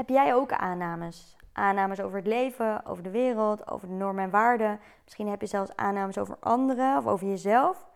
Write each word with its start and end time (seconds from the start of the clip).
heb 0.00 0.08
jij 0.08 0.34
ook 0.34 0.52
aannames. 0.52 1.36
Aannames 1.52 2.00
over 2.00 2.16
het 2.16 2.26
leven, 2.26 2.86
over 2.86 3.02
de 3.02 3.10
wereld, 3.10 3.70
over 3.70 3.88
de 3.88 3.94
normen 3.94 4.24
en 4.24 4.30
waarden. 4.30 4.80
Misschien 5.04 5.28
heb 5.28 5.40
je 5.40 5.46
zelfs 5.46 5.76
aannames 5.76 6.18
over 6.18 6.36
anderen 6.40 6.96
of 6.96 7.06
over 7.06 7.26
jezelf. 7.26 7.86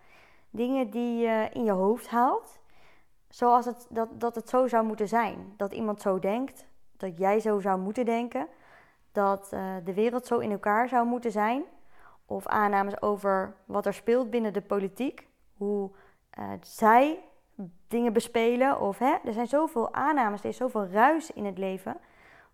Dingen 0.50 0.90
die 0.90 1.18
je 1.18 1.48
in 1.52 1.64
je 1.64 1.70
hoofd 1.70 2.08
haalt. 2.08 2.58
Zoals 3.28 3.64
het, 3.64 3.86
dat, 3.90 4.20
dat 4.20 4.34
het 4.34 4.48
zo 4.48 4.66
zou 4.66 4.86
moeten 4.86 5.08
zijn. 5.08 5.54
Dat 5.56 5.72
iemand 5.72 6.00
zo 6.00 6.18
denkt. 6.18 6.66
Dat 6.96 7.18
jij 7.18 7.40
zo 7.40 7.60
zou 7.60 7.80
moeten 7.80 8.04
denken. 8.04 8.46
Dat 9.12 9.50
uh, 9.54 9.74
de 9.84 9.94
wereld 9.94 10.26
zo 10.26 10.38
in 10.38 10.50
elkaar 10.50 10.88
zou 10.88 11.06
moeten 11.06 11.32
zijn. 11.32 11.62
Of 12.26 12.46
aannames 12.46 13.02
over 13.02 13.54
wat 13.64 13.86
er 13.86 13.94
speelt 13.94 14.30
binnen 14.30 14.52
de 14.52 14.62
politiek. 14.62 15.28
Hoe 15.56 15.90
uh, 16.38 16.44
zij 16.60 17.18
dingen 17.88 18.12
bespelen. 18.12 18.80
Of 18.80 18.98
hè, 18.98 19.14
er 19.24 19.32
zijn 19.32 19.46
zoveel 19.46 19.92
aannames, 19.92 20.42
er 20.42 20.48
is 20.48 20.56
zoveel 20.56 20.86
ruis 20.86 21.30
in 21.30 21.44
het 21.44 21.58
leven. 21.58 21.96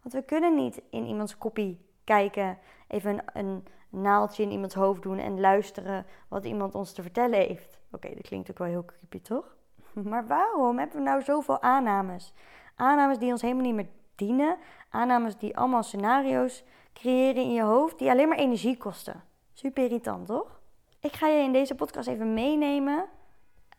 Want 0.02 0.14
we 0.14 0.22
kunnen 0.22 0.54
niet 0.54 0.82
in 0.90 1.06
iemands 1.06 1.38
kopie 1.38 1.80
kijken, 2.04 2.58
even 2.88 3.10
een, 3.10 3.22
een 3.32 3.64
naaldje 3.90 4.42
in 4.42 4.50
iemands 4.50 4.74
hoofd 4.74 5.02
doen 5.02 5.18
en 5.18 5.40
luisteren 5.40 6.06
wat 6.28 6.44
iemand 6.44 6.74
ons 6.74 6.92
te 6.92 7.02
vertellen 7.02 7.38
heeft. 7.38 7.80
Oké, 7.90 8.14
dat 8.14 8.22
klinkt 8.22 8.50
ook 8.50 8.58
wel 8.58 8.66
heel 8.66 8.84
creepy, 8.84 9.20
toch? 9.20 9.56
Maar 10.10 10.26
waarom 10.26 10.78
hebben 10.78 10.96
we 10.96 11.02
nou 11.02 11.22
zoveel 11.22 11.62
aannames? 11.62 12.32
Aannames 12.74 13.18
die 13.18 13.30
ons 13.30 13.42
helemaal 13.42 13.64
niet 13.64 13.74
meer 13.74 13.88
dienen. 14.14 14.56
Aannames 14.90 15.36
die 15.36 15.56
allemaal 15.56 15.82
scenario's 15.82 16.64
creëren 16.92 17.42
in 17.42 17.52
je 17.52 17.62
hoofd 17.62 17.98
die 17.98 18.10
alleen 18.10 18.28
maar 18.28 18.38
energie 18.38 18.76
kosten. 18.76 19.22
Super 19.52 19.84
irritant, 19.84 20.26
toch? 20.26 20.60
Ik 21.00 21.12
ga 21.12 21.26
je 21.26 21.42
in 21.42 21.52
deze 21.52 21.74
podcast 21.74 22.08
even 22.08 22.34
meenemen 22.34 23.08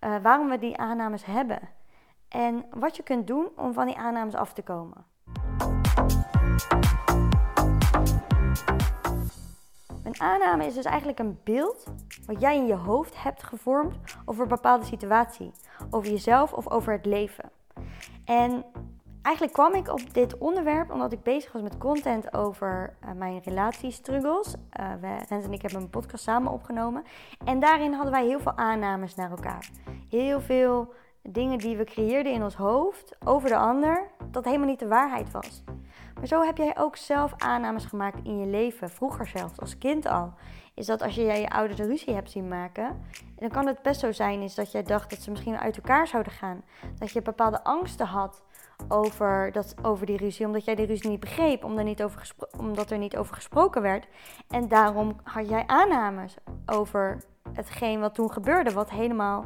uh, 0.03 0.15
waarom 0.21 0.49
we 0.49 0.57
die 0.57 0.77
aannames 0.77 1.25
hebben. 1.25 1.59
En 2.27 2.65
wat 2.73 2.95
je 2.95 3.03
kunt 3.03 3.27
doen 3.27 3.47
om 3.55 3.73
van 3.73 3.85
die 3.85 3.97
aannames 3.97 4.35
af 4.35 4.53
te 4.53 4.61
komen. 4.61 5.05
Een 10.03 10.21
aanname 10.21 10.65
is 10.65 10.73
dus 10.73 10.85
eigenlijk 10.85 11.19
een 11.19 11.39
beeld 11.43 11.83
wat 12.25 12.41
jij 12.41 12.55
in 12.55 12.65
je 12.65 12.75
hoofd 12.75 13.23
hebt 13.23 13.43
gevormd 13.43 13.95
over 14.25 14.43
een 14.43 14.49
bepaalde 14.49 14.85
situatie, 14.85 15.51
over 15.89 16.11
jezelf 16.11 16.53
of 16.53 16.69
over 16.69 16.93
het 16.93 17.05
leven. 17.05 17.51
En 18.25 18.65
eigenlijk 19.21 19.55
kwam 19.55 19.73
ik 19.73 19.87
op 19.87 20.13
dit 20.13 20.37
onderwerp 20.37 20.91
omdat 20.91 21.11
ik 21.11 21.23
bezig 21.23 21.51
was 21.51 21.61
met 21.61 21.77
content 21.77 22.33
over 22.33 22.93
uh, 23.05 23.11
mijn 23.11 23.41
relatiestruggles. 23.43 24.55
Uh, 24.79 25.19
Rens 25.29 25.45
en 25.45 25.53
ik 25.53 25.61
hebben 25.61 25.81
een 25.81 25.89
podcast 25.89 26.23
samen 26.23 26.51
opgenomen. 26.51 27.03
En 27.45 27.59
daarin 27.59 27.93
hadden 27.93 28.11
wij 28.11 28.25
heel 28.25 28.39
veel 28.39 28.57
aannames 28.57 29.15
naar 29.15 29.29
elkaar. 29.29 29.69
Heel 30.09 30.41
veel 30.41 30.93
dingen 31.23 31.57
die 31.57 31.77
we 31.77 31.83
creëerden 31.83 32.33
in 32.33 32.43
ons 32.43 32.55
hoofd 32.55 33.15
over 33.25 33.49
de 33.49 33.57
ander, 33.57 34.07
dat 34.31 34.45
helemaal 34.45 34.67
niet 34.67 34.79
de 34.79 34.87
waarheid 34.87 35.31
was. 35.31 35.63
Maar 36.15 36.27
zo 36.27 36.43
heb 36.43 36.57
jij 36.57 36.77
ook 36.77 36.95
zelf 36.95 37.33
aannames 37.37 37.85
gemaakt 37.85 38.19
in 38.23 38.39
je 38.39 38.45
leven, 38.45 38.89
vroeger 38.89 39.27
zelfs, 39.27 39.59
als 39.59 39.77
kind 39.77 40.05
al. 40.05 40.33
Is 40.73 40.85
dat 40.85 41.01
als 41.01 41.15
je 41.15 41.23
je 41.23 41.49
ouders 41.49 41.79
een 41.79 41.87
ruzie 41.87 42.13
hebt 42.13 42.31
zien 42.31 42.47
maken, 42.47 43.05
dan 43.35 43.49
kan 43.49 43.67
het 43.67 43.81
best 43.81 43.99
zo 43.99 44.11
zijn 44.11 44.41
is 44.41 44.55
dat 44.55 44.71
jij 44.71 44.83
dacht 44.83 45.09
dat 45.09 45.19
ze 45.19 45.29
misschien 45.29 45.57
uit 45.57 45.75
elkaar 45.75 46.07
zouden 46.07 46.31
gaan. 46.31 46.63
Dat 46.99 47.11
je 47.11 47.21
bepaalde 47.21 47.63
angsten 47.63 48.05
had 48.05 48.41
over, 48.87 49.51
dat, 49.51 49.75
over 49.81 50.05
die 50.05 50.17
ruzie, 50.17 50.45
omdat 50.45 50.65
jij 50.65 50.75
die 50.75 50.85
ruzie 50.85 51.09
niet 51.09 51.19
begreep, 51.19 51.63
omdat 51.63 51.79
er 51.79 51.85
niet, 51.85 52.03
over 52.03 52.31
omdat 52.57 52.91
er 52.91 52.97
niet 52.97 53.17
over 53.17 53.35
gesproken 53.35 53.81
werd. 53.81 54.07
En 54.49 54.67
daarom 54.67 55.19
had 55.23 55.49
jij 55.49 55.63
aannames 55.67 56.35
over 56.65 57.23
hetgeen 57.53 57.99
wat 57.99 58.15
toen 58.15 58.31
gebeurde, 58.31 58.71
wat 58.71 58.89
helemaal 58.89 59.45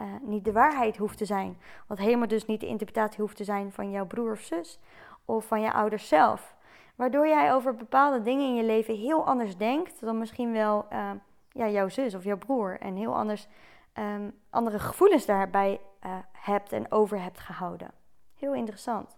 uh, 0.00 0.08
niet 0.22 0.44
de 0.44 0.52
waarheid 0.52 0.96
hoeft 0.96 1.18
te 1.18 1.24
zijn. 1.24 1.58
Wat 1.86 1.98
helemaal 1.98 2.28
dus 2.28 2.46
niet 2.46 2.60
de 2.60 2.66
interpretatie 2.66 3.20
hoeft 3.20 3.36
te 3.36 3.44
zijn 3.44 3.72
van 3.72 3.90
jouw 3.90 4.06
broer 4.06 4.32
of 4.32 4.40
zus 4.40 4.80
of 5.24 5.46
van 5.46 5.60
je 5.60 5.72
ouders 5.72 6.08
zelf. 6.08 6.54
Waardoor 6.94 7.26
jij 7.26 7.52
over 7.54 7.74
bepaalde 7.74 8.22
dingen 8.22 8.46
in 8.46 8.54
je 8.54 8.64
leven 8.64 8.96
heel 8.96 9.26
anders 9.26 9.56
denkt 9.56 10.00
dan 10.00 10.18
misschien 10.18 10.52
wel 10.52 10.86
uh, 10.92 11.10
ja, 11.48 11.68
jouw 11.68 11.88
zus 11.88 12.14
of 12.14 12.24
jouw 12.24 12.38
broer. 12.38 12.80
En 12.80 12.96
heel 12.96 13.14
anders 13.14 13.48
um, 13.98 14.34
andere 14.50 14.78
gevoelens 14.78 15.26
daarbij 15.26 15.80
uh, 16.06 16.12
hebt 16.32 16.72
en 16.72 16.92
over 16.92 17.22
hebt 17.22 17.40
gehouden. 17.40 17.90
Heel 18.44 18.54
interessant. 18.54 19.16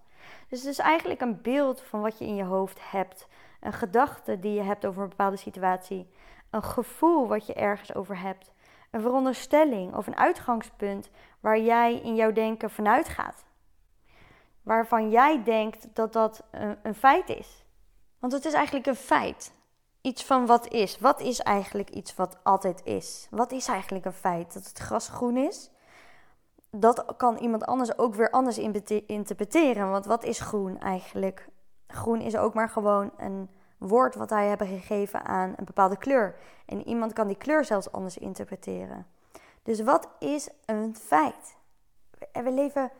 Dus 0.48 0.60
het 0.60 0.68
is 0.68 0.78
eigenlijk 0.78 1.20
een 1.20 1.42
beeld 1.42 1.80
van 1.80 2.00
wat 2.00 2.18
je 2.18 2.24
in 2.26 2.34
je 2.34 2.44
hoofd 2.44 2.90
hebt. 2.90 3.26
Een 3.60 3.72
gedachte 3.72 4.38
die 4.38 4.52
je 4.52 4.62
hebt 4.62 4.86
over 4.86 5.02
een 5.02 5.08
bepaalde 5.08 5.36
situatie. 5.36 6.10
Een 6.50 6.62
gevoel 6.62 7.28
wat 7.28 7.46
je 7.46 7.54
ergens 7.54 7.94
over 7.94 8.18
hebt. 8.20 8.52
Een 8.90 9.00
veronderstelling 9.00 9.94
of 9.94 10.06
een 10.06 10.16
uitgangspunt 10.16 11.10
waar 11.40 11.58
jij 11.58 11.94
in 11.94 12.14
jouw 12.14 12.32
denken 12.32 12.70
vanuit 12.70 13.08
gaat. 13.08 13.44
Waarvan 14.62 15.10
jij 15.10 15.42
denkt 15.44 15.88
dat 15.92 16.12
dat 16.12 16.42
een, 16.50 16.78
een 16.82 16.94
feit 16.94 17.28
is. 17.28 17.64
Want 18.18 18.32
het 18.32 18.44
is 18.44 18.52
eigenlijk 18.52 18.86
een 18.86 18.96
feit. 18.96 19.52
Iets 20.00 20.24
van 20.24 20.46
wat 20.46 20.68
is. 20.68 20.98
Wat 20.98 21.20
is 21.20 21.40
eigenlijk 21.40 21.90
iets 21.90 22.14
wat 22.14 22.38
altijd 22.42 22.84
is? 22.84 23.26
Wat 23.30 23.52
is 23.52 23.68
eigenlijk 23.68 24.04
een 24.04 24.12
feit? 24.12 24.54
Dat 24.54 24.64
het 24.64 24.78
gras 24.78 25.08
groen 25.08 25.36
is? 25.36 25.70
Dat 26.70 27.16
kan 27.16 27.36
iemand 27.36 27.64
anders 27.64 27.98
ook 27.98 28.14
weer 28.14 28.30
anders 28.30 28.58
interpreteren. 29.06 29.90
Want 29.90 30.06
wat 30.06 30.24
is 30.24 30.40
groen 30.40 30.78
eigenlijk? 30.78 31.48
Groen 31.86 32.20
is 32.20 32.36
ook 32.36 32.54
maar 32.54 32.68
gewoon 32.68 33.10
een 33.16 33.48
woord 33.78 34.14
wat 34.14 34.30
wij 34.30 34.46
hebben 34.46 34.66
gegeven 34.66 35.24
aan 35.24 35.54
een 35.56 35.64
bepaalde 35.64 35.96
kleur. 35.96 36.36
En 36.66 36.88
iemand 36.88 37.12
kan 37.12 37.26
die 37.26 37.36
kleur 37.36 37.64
zelfs 37.64 37.92
anders 37.92 38.18
interpreteren. 38.18 39.06
Dus 39.62 39.80
wat 39.80 40.08
is 40.18 40.48
een 40.64 40.96
feit? 40.96 41.56
We 42.32 42.50
leven 42.50 42.90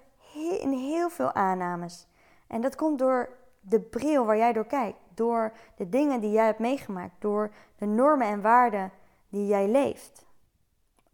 in 0.60 0.72
heel 0.72 1.10
veel 1.10 1.32
aannames. 1.32 2.06
En 2.46 2.60
dat 2.60 2.76
komt 2.76 2.98
door 2.98 3.28
de 3.60 3.80
bril 3.80 4.24
waar 4.24 4.36
jij 4.36 4.52
door 4.52 4.66
kijkt. 4.66 4.98
Door 5.14 5.52
de 5.76 5.88
dingen 5.88 6.20
die 6.20 6.30
jij 6.30 6.44
hebt 6.44 6.58
meegemaakt. 6.58 7.14
Door 7.18 7.52
de 7.78 7.86
normen 7.86 8.26
en 8.26 8.40
waarden 8.40 8.92
die 9.28 9.46
jij 9.46 9.68
leeft. 9.68 10.25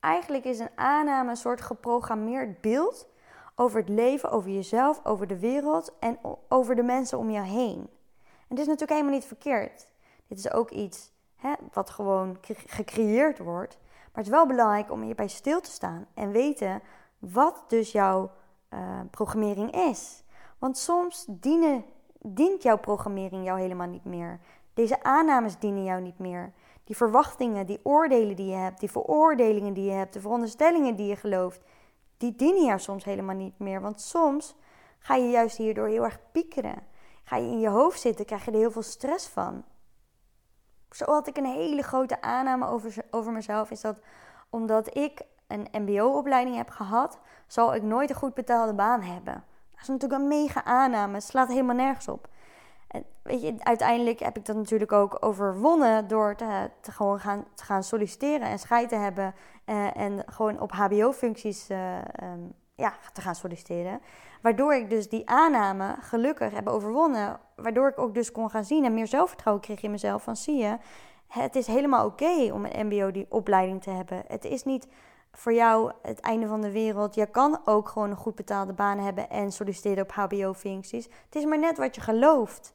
Eigenlijk 0.02 0.44
is 0.44 0.58
een 0.58 0.70
aanname 0.74 1.30
een 1.30 1.36
soort 1.36 1.60
geprogrammeerd 1.60 2.60
beeld 2.60 3.08
over 3.54 3.78
het 3.80 3.88
leven, 3.88 4.30
over 4.30 4.50
jezelf, 4.50 5.00
over 5.04 5.26
de 5.26 5.38
wereld 5.38 5.98
en 5.98 6.18
over 6.48 6.74
de 6.74 6.82
mensen 6.82 7.18
om 7.18 7.30
je 7.30 7.40
heen. 7.40 7.78
En 8.22 8.56
dit 8.56 8.58
is 8.58 8.66
natuurlijk 8.66 8.90
helemaal 8.90 9.12
niet 9.12 9.24
verkeerd. 9.24 9.88
Dit 10.26 10.38
is 10.38 10.52
ook 10.52 10.70
iets 10.70 11.12
hè, 11.36 11.52
wat 11.72 11.90
gewoon 11.90 12.38
gecreëerd 12.66 13.38
wordt. 13.38 13.78
Maar 13.80 14.10
het 14.12 14.24
is 14.24 14.30
wel 14.30 14.46
belangrijk 14.46 14.90
om 14.90 15.02
hierbij 15.02 15.28
stil 15.28 15.60
te 15.60 15.70
staan 15.70 16.06
en 16.14 16.30
weten 16.30 16.82
wat 17.18 17.64
dus 17.68 17.92
jouw 17.92 18.30
uh, 18.70 19.00
programmering 19.10 19.74
is. 19.74 20.24
Want 20.58 20.78
soms 20.78 21.24
dient 22.18 22.62
jouw 22.62 22.78
programmering 22.78 23.44
jou 23.44 23.60
helemaal 23.60 23.88
niet 23.88 24.04
meer. 24.04 24.40
Deze 24.74 25.02
aannames 25.02 25.58
dienen 25.58 25.84
jou 25.84 26.00
niet 26.00 26.18
meer 26.18 26.52
die 26.84 26.96
verwachtingen, 26.96 27.66
die 27.66 27.80
oordelen 27.82 28.36
die 28.36 28.46
je 28.46 28.56
hebt, 28.56 28.80
die 28.80 28.90
veroordelingen 28.90 29.72
die 29.72 29.84
je 29.84 29.90
hebt, 29.90 30.12
de 30.12 30.20
veronderstellingen 30.20 30.96
die 30.96 31.06
je 31.06 31.16
gelooft, 31.16 31.60
die 32.16 32.36
dienen 32.36 32.64
jou 32.64 32.78
soms 32.78 33.04
helemaal 33.04 33.36
niet 33.36 33.58
meer. 33.58 33.80
Want 33.80 34.00
soms 34.00 34.56
ga 34.98 35.14
je 35.14 35.30
juist 35.30 35.56
hierdoor 35.56 35.88
heel 35.88 36.04
erg 36.04 36.18
piekeren. 36.32 36.82
Ga 37.24 37.36
je 37.36 37.50
in 37.50 37.60
je 37.60 37.68
hoofd 37.68 38.00
zitten, 38.00 38.24
krijg 38.24 38.44
je 38.44 38.50
er 38.50 38.56
heel 38.56 38.70
veel 38.70 38.82
stress 38.82 39.28
van. 39.28 39.64
Zo 40.90 41.04
had 41.04 41.26
ik 41.26 41.36
een 41.36 41.44
hele 41.44 41.82
grote 41.82 42.20
aanname 42.20 42.66
over, 42.66 42.94
over 43.10 43.32
mezelf, 43.32 43.70
is 43.70 43.80
dat 43.80 43.98
omdat 44.50 44.96
ik 44.96 45.22
een 45.46 45.68
MBO-opleiding 45.72 46.56
heb 46.56 46.70
gehad, 46.70 47.18
zal 47.46 47.74
ik 47.74 47.82
nooit 47.82 48.10
een 48.10 48.16
goed 48.16 48.34
betaalde 48.34 48.74
baan 48.74 49.00
hebben. 49.00 49.44
Dat 49.70 49.80
is 49.80 49.88
natuurlijk 49.88 50.20
een 50.20 50.28
mega 50.28 50.64
aanname, 50.64 51.14
het 51.14 51.22
slaat 51.22 51.48
helemaal 51.48 51.76
nergens 51.76 52.08
op. 52.08 52.28
Weet 53.22 53.42
je, 53.42 53.54
uiteindelijk 53.58 54.20
heb 54.20 54.36
ik 54.36 54.44
dat 54.44 54.56
natuurlijk 54.56 54.92
ook 54.92 55.16
overwonnen 55.20 56.08
door 56.08 56.34
te, 56.34 56.70
gewoon 56.82 57.20
gaan, 57.20 57.44
te 57.54 57.64
gaan 57.64 57.82
solliciteren 57.82 58.48
en 58.48 58.58
scheid 58.58 58.88
te 58.88 58.96
hebben. 58.96 59.34
Uh, 59.66 59.96
en 59.96 60.22
gewoon 60.26 60.60
op 60.60 60.72
HBO-functies 60.72 61.68
eh, 61.68 61.96
um, 62.22 62.52
ja, 62.74 62.94
te 63.12 63.20
gaan 63.20 63.34
solliciteren. 63.34 64.00
Waardoor 64.40 64.74
ik 64.74 64.90
dus 64.90 65.08
die 65.08 65.28
aanname 65.28 65.96
gelukkig 66.00 66.52
heb 66.52 66.68
overwonnen. 66.68 67.40
Waardoor 67.56 67.88
ik 67.88 67.98
ook 67.98 68.14
dus 68.14 68.32
kon 68.32 68.50
gaan 68.50 68.64
zien 68.64 68.84
en 68.84 68.94
meer 68.94 69.06
zelfvertrouwen 69.06 69.64
kreeg 69.64 69.82
in 69.82 69.90
mezelf. 69.90 70.22
Van 70.22 70.36
zie 70.36 70.56
je, 70.56 70.78
het 71.26 71.56
is 71.56 71.66
helemaal 71.66 72.06
oké 72.06 72.52
om 72.52 72.64
een 72.64 72.86
MBO 72.86 73.10
die 73.10 73.26
opleiding 73.28 73.82
te 73.82 73.90
hebben. 73.90 74.22
Het 74.26 74.44
is 74.44 74.64
niet 74.64 74.88
voor 75.32 75.52
jou 75.52 75.92
het 76.02 76.20
einde 76.20 76.46
van 76.46 76.60
de 76.60 76.70
wereld. 76.70 77.14
Je 77.14 77.26
kan 77.26 77.60
ook 77.64 77.88
gewoon 77.88 78.10
een 78.10 78.16
goed 78.16 78.34
betaalde 78.34 78.72
baan 78.72 78.98
hebben 78.98 79.30
en 79.30 79.52
solliciteren 79.52 80.02
op 80.02 80.12
HBO-functies. 80.12 81.04
Het 81.04 81.34
is 81.34 81.44
maar 81.44 81.58
net 81.58 81.78
wat 81.78 81.94
je 81.94 82.00
gelooft. 82.00 82.74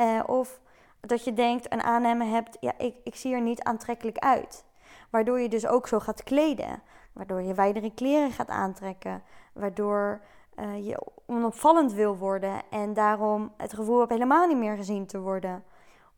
Uh, 0.00 0.20
of 0.26 0.60
dat 1.00 1.24
je 1.24 1.32
denkt, 1.32 1.72
een 1.72 1.82
aanname 1.82 2.24
hebt, 2.24 2.56
ja, 2.60 2.72
ik, 2.78 2.96
ik 3.04 3.16
zie 3.16 3.34
er 3.34 3.40
niet 3.40 3.62
aantrekkelijk 3.62 4.18
uit. 4.18 4.64
Waardoor 5.10 5.40
je 5.40 5.48
dus 5.48 5.66
ook 5.66 5.88
zo 5.88 5.98
gaat 5.98 6.22
kleden. 6.22 6.82
Waardoor 7.12 7.42
je 7.42 7.54
wijdere 7.54 7.94
kleren 7.94 8.30
gaat 8.30 8.48
aantrekken. 8.48 9.22
Waardoor 9.52 10.20
uh, 10.56 10.86
je 10.86 11.00
onopvallend 11.26 11.92
wil 11.92 12.16
worden 12.16 12.62
en 12.70 12.94
daarom 12.94 13.52
het 13.56 13.72
gevoel 13.72 13.98
hebt 13.98 14.12
helemaal 14.12 14.46
niet 14.46 14.56
meer 14.56 14.76
gezien 14.76 15.06
te 15.06 15.20
worden. 15.20 15.64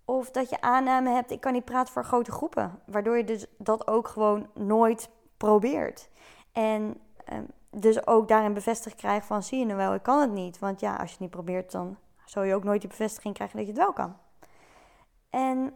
Of 0.05 0.31
dat 0.31 0.51
je 0.51 0.61
aanname 0.61 1.11
hebt, 1.11 1.31
ik 1.31 1.41
kan 1.41 1.53
niet 1.53 1.65
praten 1.65 1.93
voor 1.93 2.05
grote 2.05 2.33
groepen. 2.33 2.81
Waardoor 2.87 3.17
je 3.17 3.25
dus 3.25 3.47
dat 3.59 3.87
ook 3.87 4.09
gewoon 4.09 4.49
nooit 4.55 5.11
probeert. 5.41 6.09
En 6.53 7.01
uh, 7.33 7.39
dus 7.71 8.07
ook 8.07 8.29
daarin 8.29 8.55
bevestigd 8.55 8.97
krijgt 8.97 9.27
van 9.27 9.43
zie 9.43 9.59
je 9.59 9.65
nou 9.65 9.77
wel, 9.77 9.95
ik 9.95 10.03
kan 10.03 10.21
het 10.21 10.33
niet. 10.33 10.59
Want 10.59 10.81
ja, 10.81 10.93
als 10.93 11.05
je 11.07 11.11
het 11.11 11.21
niet 11.21 11.31
probeert, 11.31 11.73
dan 11.73 11.97
zul 12.25 12.43
je 12.43 12.55
ook 12.55 12.65
nooit 12.65 12.81
die 12.81 12.91
bevestiging 12.91 13.35
krijgen 13.35 13.57
dat 13.57 13.67
je 13.67 13.73
het 13.73 13.83
wel 13.83 13.93
kan. 13.93 14.17
En 15.31 15.75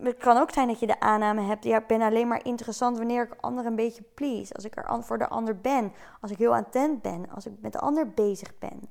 het 0.00 0.16
kan 0.16 0.36
ook 0.36 0.50
zijn 0.50 0.68
dat 0.68 0.80
je 0.80 0.86
de 0.86 1.00
aanname 1.00 1.42
hebt, 1.42 1.64
ja, 1.64 1.78
ik 1.78 1.86
ben 1.86 2.02
alleen 2.02 2.28
maar 2.28 2.44
interessant 2.44 2.96
wanneer 2.98 3.22
ik 3.22 3.40
anderen 3.40 3.70
een 3.70 3.76
beetje 3.76 4.02
please. 4.02 4.54
Als 4.54 4.64
ik 4.64 4.76
er 4.76 5.04
voor 5.04 5.18
de 5.18 5.28
ander 5.28 5.60
ben, 5.60 5.92
als 6.20 6.30
ik 6.30 6.38
heel 6.38 6.54
attent 6.54 7.02
ben, 7.02 7.30
als 7.30 7.46
ik 7.46 7.52
met 7.60 7.72
de 7.72 7.80
ander 7.80 8.10
bezig 8.10 8.58
ben. 8.58 8.90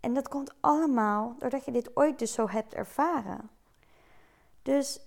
En 0.00 0.14
dat 0.14 0.28
komt 0.28 0.54
allemaal 0.60 1.34
doordat 1.38 1.64
je 1.64 1.72
dit 1.72 1.96
ooit 1.96 2.18
dus 2.18 2.32
zo 2.32 2.48
hebt 2.48 2.74
ervaren. 2.74 3.50
Dus 4.62 5.00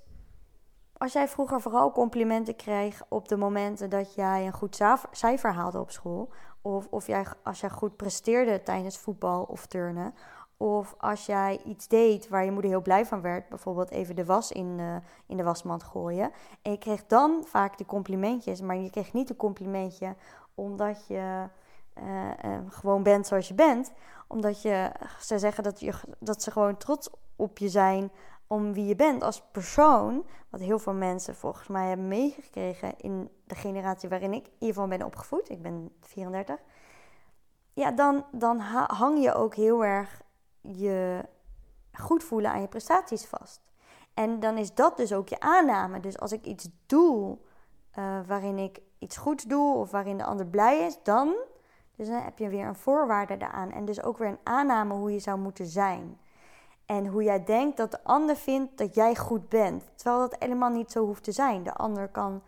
als 1.00 1.14
jij 1.14 1.28
vroeger 1.28 1.62
vooral 1.62 1.92
complimenten 1.92 2.56
kreeg 2.56 3.02
op 3.08 3.28
de 3.28 3.38
momenten 3.38 3.90
dat 3.90 4.16
jij 4.16 4.46
een 4.46 4.54
goed 4.54 4.84
cijfer 5.12 5.54
haalde 5.54 5.80
op 5.80 5.92
school, 5.92 6.30
of, 6.62 6.88
of 6.90 7.08
jij, 7.08 7.26
als 7.44 7.60
jij 7.60 7.70
goed 7.70 7.96
presteerde 7.96 8.64
tijdens 8.64 8.98
voetbal 8.98 9.44
of 9.44 9.66
turnen, 9.66 10.14
of 10.58 10.96
als 10.98 11.26
jij 11.26 11.62
iets 11.66 11.88
deed 11.88 12.30
waar 12.30 12.46
je 12.46 12.52
moeder 12.52 12.72
heel 12.72 12.82
blij 12.82 13.06
van 13.06 13.22
werd, 13.22 13.50
bijvoorbeeld 13.50 13.90
even 13.90 14.16
de 14.16 14.26
was 14.26 14.52
in 14.52 14.78
de, 14.78 15.00
in 15.28 15.38
de 15.38 15.44
wasmand 15.44 15.84
gooien. 15.84 16.32
En 16.62 16.72
je 16.72 16.78
kreeg 16.78 17.06
dan 17.06 17.44
vaak 17.46 17.78
de 17.78 17.86
complimentjes, 17.86 18.62
maar 18.62 18.76
je 18.76 18.90
kreeg 18.90 19.14
niet 19.14 19.30
een 19.30 19.36
complimentje 19.36 20.16
omdat 20.56 21.08
je 21.08 21.46
uh, 22.04 22.26
uh, 22.46 22.58
gewoon 22.70 23.04
bent 23.04 23.28
zoals 23.28 23.48
je 23.48 23.54
bent. 23.54 23.92
Omdat 24.28 24.62
je, 24.62 24.92
ze 25.20 25.40
zeggen 25.40 25.64
dat, 25.64 25.80
je, 25.80 25.94
dat 26.20 26.44
ze 26.44 26.52
gewoon 26.52 26.78
trots 26.78 27.10
op 27.36 27.58
je 27.58 27.70
zijn 27.70 28.12
om 28.50 28.74
wie 28.74 28.86
je 28.86 28.96
bent 28.96 29.24
als 29.24 29.42
persoon. 29.52 30.26
Wat 30.50 30.60
heel 30.60 30.80
veel 30.80 30.94
mensen 30.94 31.36
volgens 31.36 31.68
mij 31.68 31.88
hebben 31.88 32.08
meegekregen 32.08 32.98
in 32.98 33.30
de 33.44 33.56
generatie 33.56 34.10
waarin 34.10 34.34
ik 34.34 34.50
hiervan 34.58 34.90
ben 34.90 35.04
opgevoed. 35.04 35.50
Ik 35.50 35.62
ben 35.62 35.92
34. 36.02 36.58
Ja, 37.74 37.92
dan, 37.92 38.26
dan 38.32 38.60
hang 38.88 39.24
je 39.24 39.34
ook 39.34 39.56
heel 39.56 39.86
erg 39.86 40.22
je 40.62 41.26
goed 41.92 42.24
voelen 42.24 42.52
aan 42.52 42.62
je 42.62 42.68
prestaties 42.68 43.26
vast. 43.26 43.62
En 44.14 44.40
dan 44.40 44.58
is 44.58 44.74
dat 44.74 44.98
dus 44.98 45.14
ook 45.14 45.30
je 45.30 45.40
aanname. 45.40 46.00
Dus 46.00 46.20
als 46.20 46.32
ik 46.32 46.46
iets 46.46 46.70
doe 46.86 47.38
uh, 47.98 48.20
waarin 48.28 48.58
ik 48.58 48.80
iets 49.00 49.18
goeds 49.18 49.44
doe 49.44 49.76
of 49.76 49.92
waarin 49.92 50.18
de 50.18 50.24
ander 50.24 50.48
blij 50.48 50.86
is, 50.86 51.00
dan, 51.04 51.36
dus 51.96 52.08
dan 52.08 52.22
heb 52.22 52.40
je 52.40 52.50
weer 52.50 52.66
een 52.66 52.76
voorwaarde 52.76 53.38
daaraan. 53.38 53.72
En 53.72 53.86
dus 53.86 54.04
ook 54.04 54.18
weer 54.18 54.28
een 54.28 54.40
aanname 54.44 54.94
hoe 54.94 55.12
je 55.12 55.20
zou 55.20 55.40
moeten 55.40 55.66
zijn. 55.66 56.20
En 56.90 57.08
hoe 57.08 57.24
jij 57.24 57.44
denkt 57.44 57.78
dat 57.78 57.92
de 57.92 58.04
ander 58.04 58.36
vindt 58.36 58.78
dat 58.78 58.96
jij 58.96 59.16
goed 59.16 59.50
bent. 59.50 59.84
Terwijl 59.96 60.20
dat 60.20 60.40
helemaal 60.40 60.70
niet 60.70 60.92
zo 60.92 61.06
hoeft 61.06 61.24
te 61.24 61.32
zijn. 61.32 61.64
De 61.64 61.74
ander 61.74 62.08
kan 62.08 62.42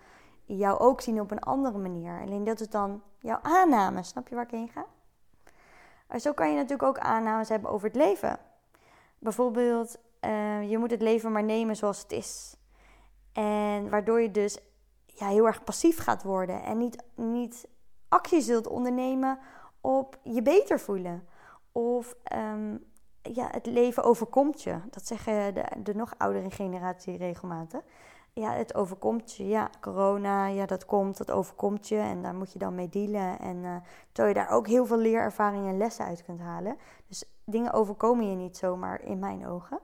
jou 0.46 0.80
ook 0.80 1.02
zien 1.02 1.22
op 1.22 1.32
een 1.32 1.40
andere 1.40 1.78
manier. 1.78 2.22
Alleen 2.22 2.44
dat 2.44 2.60
is 2.60 2.70
dan 2.70 3.04
jouw 3.20 3.40
aanname. 3.42 4.04
Snap 4.04 4.28
je 4.28 4.36
waar 4.36 4.44
ik 4.44 4.52
heen 4.52 4.70
ga? 4.70 4.86
Zo 6.20 6.34
kan 6.34 6.50
je 6.50 6.56
natuurlijk 6.56 6.84
ook 6.84 7.00
aannames 7.00 7.50
hebben 7.50 7.72
over 7.72 7.88
het 7.88 7.96
leven. 7.96 8.40
Bijvoorbeeld, 9.20 9.98
uh, 10.22 10.70
je 10.70 10.78
moet 10.78 10.92
het 10.92 11.02
leven 11.02 11.32
maar 11.32 11.44
nemen 11.44 11.76
zoals 11.76 12.02
het 12.02 12.12
is. 12.12 12.56
En 13.34 13.90
waardoor 13.90 14.22
je 14.22 14.32
dus 14.32 14.58
ja, 15.06 15.28
heel 15.28 15.46
erg 15.46 15.64
passief 15.64 16.00
gaat 16.00 16.24
worden 16.24 16.64
en 16.64 16.78
niet, 16.78 17.04
niet 17.16 17.68
actie 18.08 18.42
zult 18.42 18.68
ondernemen 18.68 19.40
op 19.82 20.20
je 20.24 20.42
beter 20.42 20.80
voelen. 20.80 21.28
Of 21.72 22.16
um, 22.36 22.91
ja, 23.22 23.48
het 23.52 23.66
leven 23.66 24.04
overkomt 24.04 24.64
je. 24.64 24.80
Dat 24.90 25.08
zeggen 25.08 25.54
de, 25.54 25.64
de 25.84 25.96
nog 25.96 26.14
oudere 26.18 26.52
generatie 26.52 27.18
regelmatig 27.18 27.82
ja, 28.34 28.54
het 28.54 28.76
overkomt 28.76 29.36
je. 29.36 29.48
Ja, 29.48 29.70
corona, 29.80 30.46
ja, 30.46 30.66
dat 30.66 30.86
komt, 30.86 31.18
dat 31.18 31.32
overkomt 31.32 31.88
je. 31.88 31.98
En 31.98 32.22
daar 32.22 32.36
moet 32.36 32.54
je 32.54 32.60
dan 32.60 32.76
mee 32.76 32.90
dealen. 32.90 33.40
En 33.40 33.58
uh, 33.58 33.76
terwijl 34.12 34.36
je 34.36 34.42
daar 34.42 34.56
ook 34.56 34.68
heel 34.68 34.86
veel 34.86 34.98
leerervaring 34.98 35.68
en 35.68 35.78
lessen 35.78 36.06
uit 36.06 36.24
kunt 36.24 36.40
halen. 36.40 36.78
Dus 37.08 37.24
dingen 37.46 37.74
overkomen 37.74 38.30
je 38.30 38.36
niet 38.36 38.58
zomaar, 38.58 39.02
in 39.02 39.20
mijn 39.20 39.48
ogen. 39.48 39.80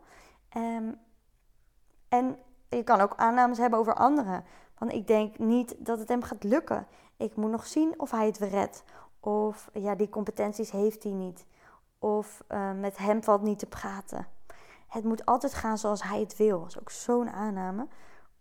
Um, 0.58 1.00
en 2.10 2.38
je 2.70 2.84
kan 2.84 3.02
ook 3.02 3.14
aannames 3.16 3.58
hebben 3.58 3.80
over 3.80 3.94
anderen. 3.94 4.44
Want 4.78 4.94
ik 4.94 5.08
denk 5.08 5.38
niet 5.38 5.76
dat 5.78 6.00
het 6.00 6.08
hem 6.08 6.24
gaat 6.24 6.44
lukken. 6.44 6.88
Ik 7.18 7.36
moet 7.36 7.52
nog 7.52 7.66
zien 7.66 7.94
of 7.98 8.12
hij 8.12 8.26
het 8.26 8.38
redt. 8.38 8.84
Of 9.20 9.70
ja, 9.74 9.96
die 9.96 10.10
competenties 10.10 10.72
heeft 10.72 11.04
hij 11.04 11.12
niet. 11.12 11.46
Of 12.00 12.44
uh, 12.50 12.72
met 12.72 12.98
hem 12.98 13.24
valt 13.24 13.42
niet 13.42 13.60
te 13.60 13.66
praten. 13.66 14.28
Het 14.88 15.04
moet 15.04 15.26
altijd 15.26 15.54
gaan 15.54 15.78
zoals 15.78 16.04
hij 16.04 16.20
het 16.20 16.38
wil. 16.38 16.60
Dat 16.60 16.68
is 16.68 16.80
ook 16.80 16.90
zo'n 16.90 17.30
aanname. 17.30 17.88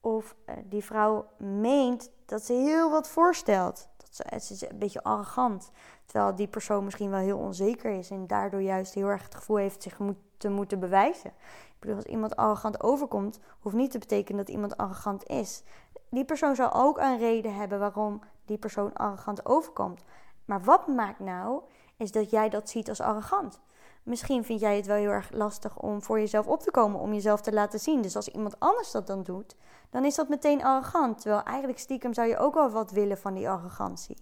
Of 0.01 0.37
uh, 0.47 0.55
die 0.65 0.85
vrouw 0.85 1.27
meent 1.39 2.11
dat 2.27 2.43
ze 2.43 2.53
heel 2.53 2.91
wat 2.91 3.09
voorstelt. 3.09 3.89
Dat 3.97 4.09
ze, 4.11 4.23
het 4.27 4.51
is 4.51 4.69
een 4.69 4.79
beetje 4.79 5.03
arrogant. 5.03 5.71
Terwijl 6.05 6.35
die 6.35 6.49
persoon 6.49 6.85
misschien 6.85 7.11
wel 7.11 7.21
heel 7.21 7.39
onzeker 7.39 7.91
is 7.91 8.11
en 8.11 8.27
daardoor 8.27 8.63
juist 8.63 8.95
heel 8.95 9.09
erg 9.09 9.23
het 9.23 9.35
gevoel 9.35 9.57
heeft 9.57 9.83
zich 9.83 9.99
moet, 9.99 10.17
te 10.37 10.49
moeten 10.49 10.81
bewijzen. 10.81 11.31
Ik 11.77 11.77
bedoel, 11.79 11.97
als 11.97 12.05
iemand 12.05 12.37
arrogant 12.37 12.83
overkomt, 12.83 13.41
hoeft 13.61 13.77
niet 13.77 13.91
te 13.91 13.99
betekenen 13.99 14.45
dat 14.45 14.55
iemand 14.55 14.77
arrogant 14.77 15.27
is. 15.27 15.63
Die 16.09 16.25
persoon 16.25 16.55
zal 16.55 16.73
ook 16.73 16.99
een 16.99 17.19
reden 17.19 17.55
hebben 17.55 17.79
waarom 17.79 18.21
die 18.45 18.59
persoon 18.59 18.93
arrogant 18.95 19.47
overkomt. 19.47 20.05
Maar 20.45 20.63
wat 20.63 20.87
maakt 20.87 21.19
nou, 21.19 21.63
is 21.97 22.13
dat 22.13 22.31
jij 22.31 22.49
dat 22.49 22.71
ziet 22.71 22.89
als 22.89 23.01
arrogant. 23.01 23.61
Misschien 24.03 24.45
vind 24.45 24.61
jij 24.61 24.77
het 24.77 24.87
wel 24.87 24.97
heel 24.97 25.11
erg 25.11 25.31
lastig 25.33 25.79
om 25.79 26.03
voor 26.03 26.19
jezelf 26.19 26.47
op 26.47 26.61
te 26.61 26.71
komen, 26.71 27.01
om 27.01 27.13
jezelf 27.13 27.41
te 27.41 27.53
laten 27.53 27.79
zien. 27.81 28.03
Dus 28.03 28.17
als 28.17 28.29
iemand 28.29 28.61
anders 28.61 28.91
dat 28.91 29.07
dan 29.07 29.23
doet, 29.23 29.57
dan 29.91 30.05
is 30.05 30.15
dat 30.15 30.29
meteen 30.29 30.65
arrogant. 30.65 31.21
Terwijl 31.21 31.43
eigenlijk 31.43 31.79
stiekem 31.79 32.15
zou 32.15 32.29
je 32.29 32.39
ook 32.39 32.55
wel 32.55 32.71
wat 32.71 32.91
willen 32.91 33.19
van 33.19 33.35
die 33.35 33.49
arrogantie. 33.49 34.17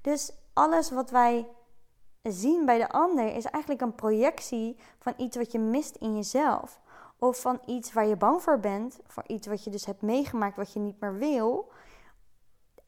Dus 0.00 0.32
alles 0.52 0.90
wat 0.90 1.10
wij 1.10 1.48
zien 2.22 2.64
bij 2.64 2.78
de 2.78 2.88
ander 2.88 3.36
is 3.36 3.44
eigenlijk 3.44 3.82
een 3.82 3.94
projectie 3.94 4.76
van 4.98 5.14
iets 5.16 5.36
wat 5.36 5.52
je 5.52 5.58
mist 5.58 5.96
in 5.96 6.14
jezelf. 6.16 6.80
Of 7.18 7.40
van 7.40 7.60
iets 7.66 7.92
waar 7.92 8.06
je 8.06 8.16
bang 8.16 8.42
voor 8.42 8.60
bent, 8.60 8.98
voor 9.06 9.24
iets 9.26 9.46
wat 9.46 9.64
je 9.64 9.70
dus 9.70 9.84
hebt 9.84 10.02
meegemaakt 10.02 10.56
wat 10.56 10.72
je 10.72 10.80
niet 10.80 11.00
meer 11.00 11.18
wil. 11.18 11.70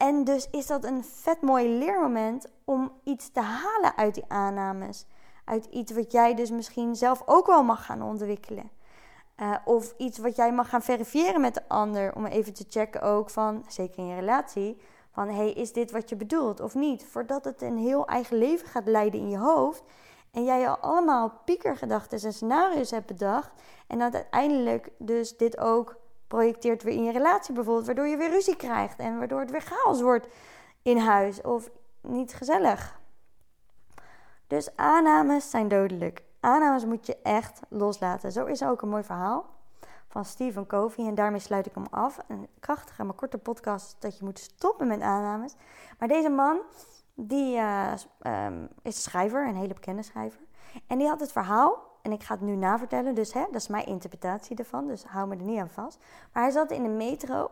En 0.01 0.23
dus 0.23 0.47
is 0.49 0.67
dat 0.67 0.83
een 0.83 1.03
vet 1.03 1.41
mooi 1.41 1.77
leermoment 1.77 2.45
om 2.65 2.91
iets 3.03 3.31
te 3.31 3.39
halen 3.39 3.97
uit 3.97 4.13
die 4.13 4.23
aannames. 4.27 5.05
Uit 5.45 5.65
iets 5.65 5.91
wat 5.91 6.11
jij 6.11 6.35
dus 6.35 6.51
misschien 6.51 6.95
zelf 6.95 7.23
ook 7.25 7.47
wel 7.47 7.63
mag 7.63 7.85
gaan 7.85 8.01
ontwikkelen. 8.01 8.71
Uh, 9.37 9.55
of 9.65 9.93
iets 9.97 10.17
wat 10.17 10.35
jij 10.35 10.53
mag 10.53 10.69
gaan 10.69 10.81
verifiëren 10.81 11.41
met 11.41 11.53
de 11.53 11.67
ander. 11.67 12.15
Om 12.15 12.25
even 12.25 12.53
te 12.53 12.65
checken 12.69 13.01
ook 13.01 13.29
van, 13.29 13.65
zeker 13.67 13.97
in 13.97 14.07
je 14.07 14.15
relatie, 14.15 14.81
van 15.11 15.29
hey, 15.29 15.51
is 15.51 15.73
dit 15.73 15.91
wat 15.91 16.09
je 16.09 16.15
bedoelt 16.15 16.59
of 16.59 16.75
niet? 16.75 17.05
Voordat 17.05 17.43
het 17.43 17.61
een 17.61 17.77
heel 17.77 18.07
eigen 18.07 18.37
leven 18.37 18.67
gaat 18.67 18.85
leiden 18.85 19.19
in 19.19 19.29
je 19.29 19.37
hoofd. 19.37 19.83
En 20.31 20.43
jij 20.43 20.69
al 20.69 20.77
allemaal 20.77 21.41
piekergedachten 21.45 22.21
en 22.21 22.33
scenario's 22.33 22.91
hebt 22.91 23.07
bedacht. 23.07 23.51
En 23.87 23.99
dat 23.99 24.13
uiteindelijk 24.13 24.89
dus 24.97 25.37
dit 25.37 25.57
ook 25.57 26.00
projecteert 26.31 26.83
weer 26.83 26.93
in 26.93 27.03
je 27.03 27.11
relatie 27.11 27.53
bijvoorbeeld. 27.53 27.85
Waardoor 27.85 28.07
je 28.07 28.17
weer 28.17 28.29
ruzie 28.29 28.55
krijgt 28.55 28.99
en 28.99 29.17
waardoor 29.17 29.39
het 29.39 29.51
weer 29.51 29.61
chaos 29.61 30.01
wordt 30.01 30.27
in 30.81 30.97
huis. 30.97 31.41
Of 31.41 31.69
niet 32.01 32.33
gezellig. 32.33 32.99
Dus 34.47 34.75
aannames 34.75 35.49
zijn 35.49 35.67
dodelijk. 35.67 36.23
Aannames 36.39 36.85
moet 36.85 37.05
je 37.05 37.17
echt 37.23 37.59
loslaten. 37.69 38.31
Zo 38.31 38.45
is 38.45 38.61
er 38.61 38.69
ook 38.69 38.81
een 38.81 38.89
mooi 38.89 39.03
verhaal 39.03 39.45
van 40.07 40.25
Stephen 40.25 40.67
Covey. 40.67 41.05
En 41.05 41.15
daarmee 41.15 41.39
sluit 41.39 41.65
ik 41.65 41.75
hem 41.75 41.87
af. 41.89 42.17
Een 42.27 42.47
krachtige, 42.59 43.03
maar 43.03 43.15
korte 43.15 43.37
podcast 43.37 43.95
dat 43.99 44.17
je 44.17 44.23
moet 44.23 44.39
stoppen 44.39 44.87
met 44.87 45.01
aannames. 45.01 45.53
Maar 45.99 46.07
deze 46.07 46.29
man, 46.29 46.59
die 47.13 47.55
uh, 47.55 47.93
is 48.81 49.03
schrijver, 49.03 49.47
een 49.47 49.55
hele 49.55 49.73
bekende 49.73 50.03
schrijver. 50.03 50.39
En 50.87 50.97
die 50.97 51.07
had 51.07 51.19
het 51.19 51.31
verhaal, 51.31 51.90
en 52.01 52.11
ik 52.11 52.23
ga 52.23 52.33
het 52.33 52.43
nu 52.43 52.55
navertellen. 52.55 53.15
Dus 53.15 53.33
hè, 53.33 53.45
dat 53.45 53.61
is 53.61 53.67
mijn 53.67 53.85
interpretatie 53.85 54.57
ervan. 54.57 54.87
Dus 54.87 55.03
hou 55.03 55.27
me 55.27 55.35
er 55.35 55.43
niet 55.43 55.59
aan 55.59 55.69
vast. 55.69 55.99
Maar 56.33 56.43
hij 56.43 56.51
zat 56.51 56.71
in 56.71 56.83
de 56.83 56.89
metro 56.89 57.51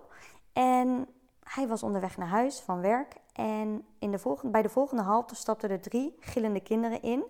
en 0.53 1.08
hij 1.44 1.68
was 1.68 1.84
onderweg 1.84 2.18
naar 2.18 2.27
huis 2.27 2.60
van 2.60 2.82
werk. 2.82 3.15
En 3.34 3.86
in 4.00 4.12
de 4.12 4.20
volgende, 4.20 4.51
bij 4.51 4.62
de 4.62 4.70
volgende 4.70 5.03
halte 5.03 5.36
stapten 5.36 5.70
er 5.70 5.82
drie 5.82 6.15
gillende 6.20 6.60
kinderen 6.60 7.01
in, 7.01 7.24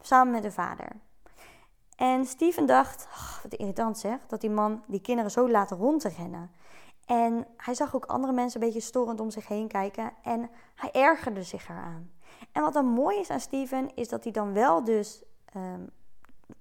samen 0.00 0.32
met 0.32 0.42
de 0.42 0.52
vader. 0.52 0.88
En 1.96 2.24
Steven 2.24 2.66
dacht, 2.66 3.08
wat 3.42 3.54
irritant 3.54 3.98
zeg, 3.98 4.26
dat 4.26 4.40
die 4.40 4.50
man 4.50 4.82
die 4.86 5.00
kinderen 5.00 5.30
zo 5.30 5.50
laat 5.50 5.70
rondrennen. 5.70 6.50
En 7.06 7.46
hij 7.56 7.74
zag 7.74 7.94
ook 7.94 8.04
andere 8.04 8.32
mensen 8.32 8.60
een 8.60 8.66
beetje 8.66 8.82
storend 8.82 9.20
om 9.20 9.30
zich 9.30 9.48
heen 9.48 9.68
kijken 9.68 10.12
en 10.22 10.50
hij 10.74 10.90
ergerde 10.92 11.42
zich 11.42 11.68
eraan. 11.68 12.10
En 12.52 12.62
wat 12.62 12.72
dan 12.72 12.86
mooi 12.86 13.18
is 13.18 13.30
aan 13.30 13.40
Steven, 13.40 13.94
is 13.94 14.08
dat 14.08 14.24
hij 14.24 14.32
dan 14.32 14.52
wel 14.52 14.84
dus 14.84 15.22
um, 15.56 15.90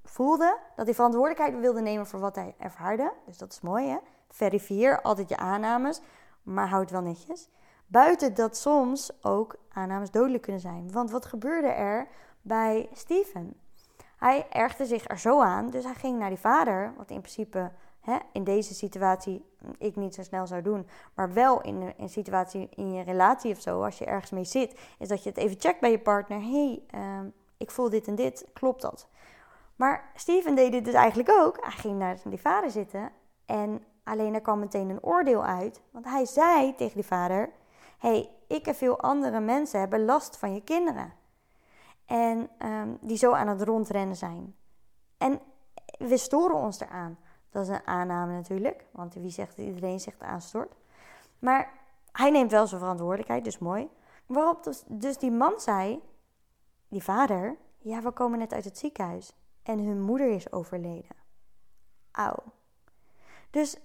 voelde 0.10 0.58
dat 0.76 0.86
hij 0.86 0.96
verantwoordelijkheid 0.96 1.60
wilde 1.60 1.82
nemen 1.82 2.08
voor 2.08 2.20
wat 2.20 2.36
hij 2.36 2.56
ervaarde. 2.58 3.14
Dus 3.26 3.38
dat 3.38 3.52
is 3.52 3.62
mooi 3.62 3.88
hè. 3.88 3.98
Verifieer 4.30 5.02
altijd 5.02 5.30
je 5.30 5.38
aannames, 5.38 6.02
maar 6.44 6.68
houd 6.68 6.92
wel 6.92 7.02
netjes. 7.02 7.50
Buiten 7.88 8.34
dat 8.34 8.58
soms 8.58 9.12
ook 9.22 9.56
aannames 9.74 10.12
dodelijk 10.12 10.44
kunnen 10.44 10.62
zijn. 10.62 10.92
Want 10.92 11.12
wat 11.12 11.26
gebeurde 11.26 11.68
er 11.68 12.08
bij 12.42 12.90
Steven? 12.94 13.54
Hij 14.18 14.48
ergde 14.50 14.86
zich 14.86 15.10
er 15.10 15.20
zo 15.20 15.42
aan, 15.42 15.70
dus 15.70 15.84
hij 15.84 15.94
ging 15.94 16.20
naar 16.20 16.30
die 16.30 16.38
vader, 16.38 16.94
wat 16.98 17.10
in 17.10 17.22
principe 17.22 17.72
hè, 18.02 18.18
in 18.32 18.44
deze 18.44 18.74
situatie 18.74 19.46
ik 19.78 19.96
niet 19.96 20.16
zo 20.16 20.24
snel 20.24 20.48
zou 20.48 20.62
doen, 20.62 20.88
maar 21.14 21.34
wel 21.34 21.62
in 21.62 21.94
een 21.98 22.10
situatie 22.10 22.70
in 22.76 22.94
je 22.94 23.04
relatie 23.04 23.52
of 23.52 23.62
zo, 23.62 23.84
als 23.84 23.98
je 23.98 24.06
ergens 24.06 24.32
mee 24.32 24.46
zit, 24.46 24.80
is 25.00 25.08
dat 25.08 25.24
je 25.24 25.30
het 25.30 25.38
even 25.38 25.60
checkt 25.60 25.80
bij 25.80 25.92
je 25.92 26.00
partner. 26.00 26.42
hey, 26.42 26.82
uh, 26.96 27.20
ik 27.58 27.72
voel 27.72 27.90
dit 27.90 28.08
en 28.08 28.16
dit, 28.16 28.46
klopt 28.54 28.82
dat? 28.82 29.08
Maar 29.80 30.12
Steven 30.16 30.56
deed 30.56 30.72
dit 30.72 30.86
dus 30.86 30.94
eigenlijk 30.94 31.30
ook. 31.30 31.58
Hij 31.62 31.72
ging 31.72 31.98
naar 31.98 32.18
die 32.24 32.40
vader 32.40 32.72
zitten 32.72 33.12
en 33.46 33.84
alleen 34.04 34.34
er 34.34 34.42
kwam 34.42 34.60
meteen 34.60 34.90
een 34.90 35.04
oordeel 35.04 35.44
uit. 35.44 35.82
Want 35.92 36.06
hij 36.06 36.26
zei 36.26 36.76
tegen 36.76 36.96
die 36.96 37.06
vader: 37.06 37.50
hey, 37.98 38.30
ik 38.48 38.68
en 38.68 38.76
veel 38.76 39.00
andere 39.00 39.40
mensen 39.40 39.80
hebben 39.80 40.06
last 40.06 40.38
van 40.38 40.54
je 40.54 40.64
kinderen. 40.64 41.14
En 42.06 42.50
um, 42.66 42.98
die 43.02 43.18
zo 43.18 43.32
aan 43.32 43.48
het 43.48 43.62
rondrennen 43.62 44.16
zijn. 44.16 44.56
En 45.18 45.40
we 45.98 46.18
storen 46.18 46.56
ons 46.56 46.80
eraan. 46.80 47.18
Dat 47.50 47.64
is 47.64 47.70
een 47.70 47.88
aanname 47.88 48.34
natuurlijk, 48.34 48.86
want 48.92 49.14
wie 49.14 49.32
zegt 49.32 49.58
dat 49.58 49.66
iedereen 49.66 50.00
zich 50.00 50.20
aanstort. 50.20 50.76
Maar 51.40 51.72
hij 52.12 52.30
neemt 52.30 52.52
wel 52.52 52.68
zijn 52.68 52.82
verantwoordelijkheid, 52.82 53.44
dus 53.44 53.60
mooi. 53.60 53.90
Waarop 54.26 54.64
dus, 54.64 54.84
dus 54.88 55.18
die 55.18 55.32
man 55.32 55.60
zei, 55.60 56.02
die 56.88 57.04
vader, 57.04 57.58
ja, 57.78 58.02
we 58.02 58.12
komen 58.12 58.40
net 58.40 58.54
uit 58.54 58.66
het 58.66 58.78
ziekenhuis 58.78 59.34
en 59.70 59.80
hun 59.80 60.02
moeder 60.02 60.32
is 60.32 60.52
overleden. 60.52 61.16
Auw. 62.12 62.44
Dus 63.50 63.78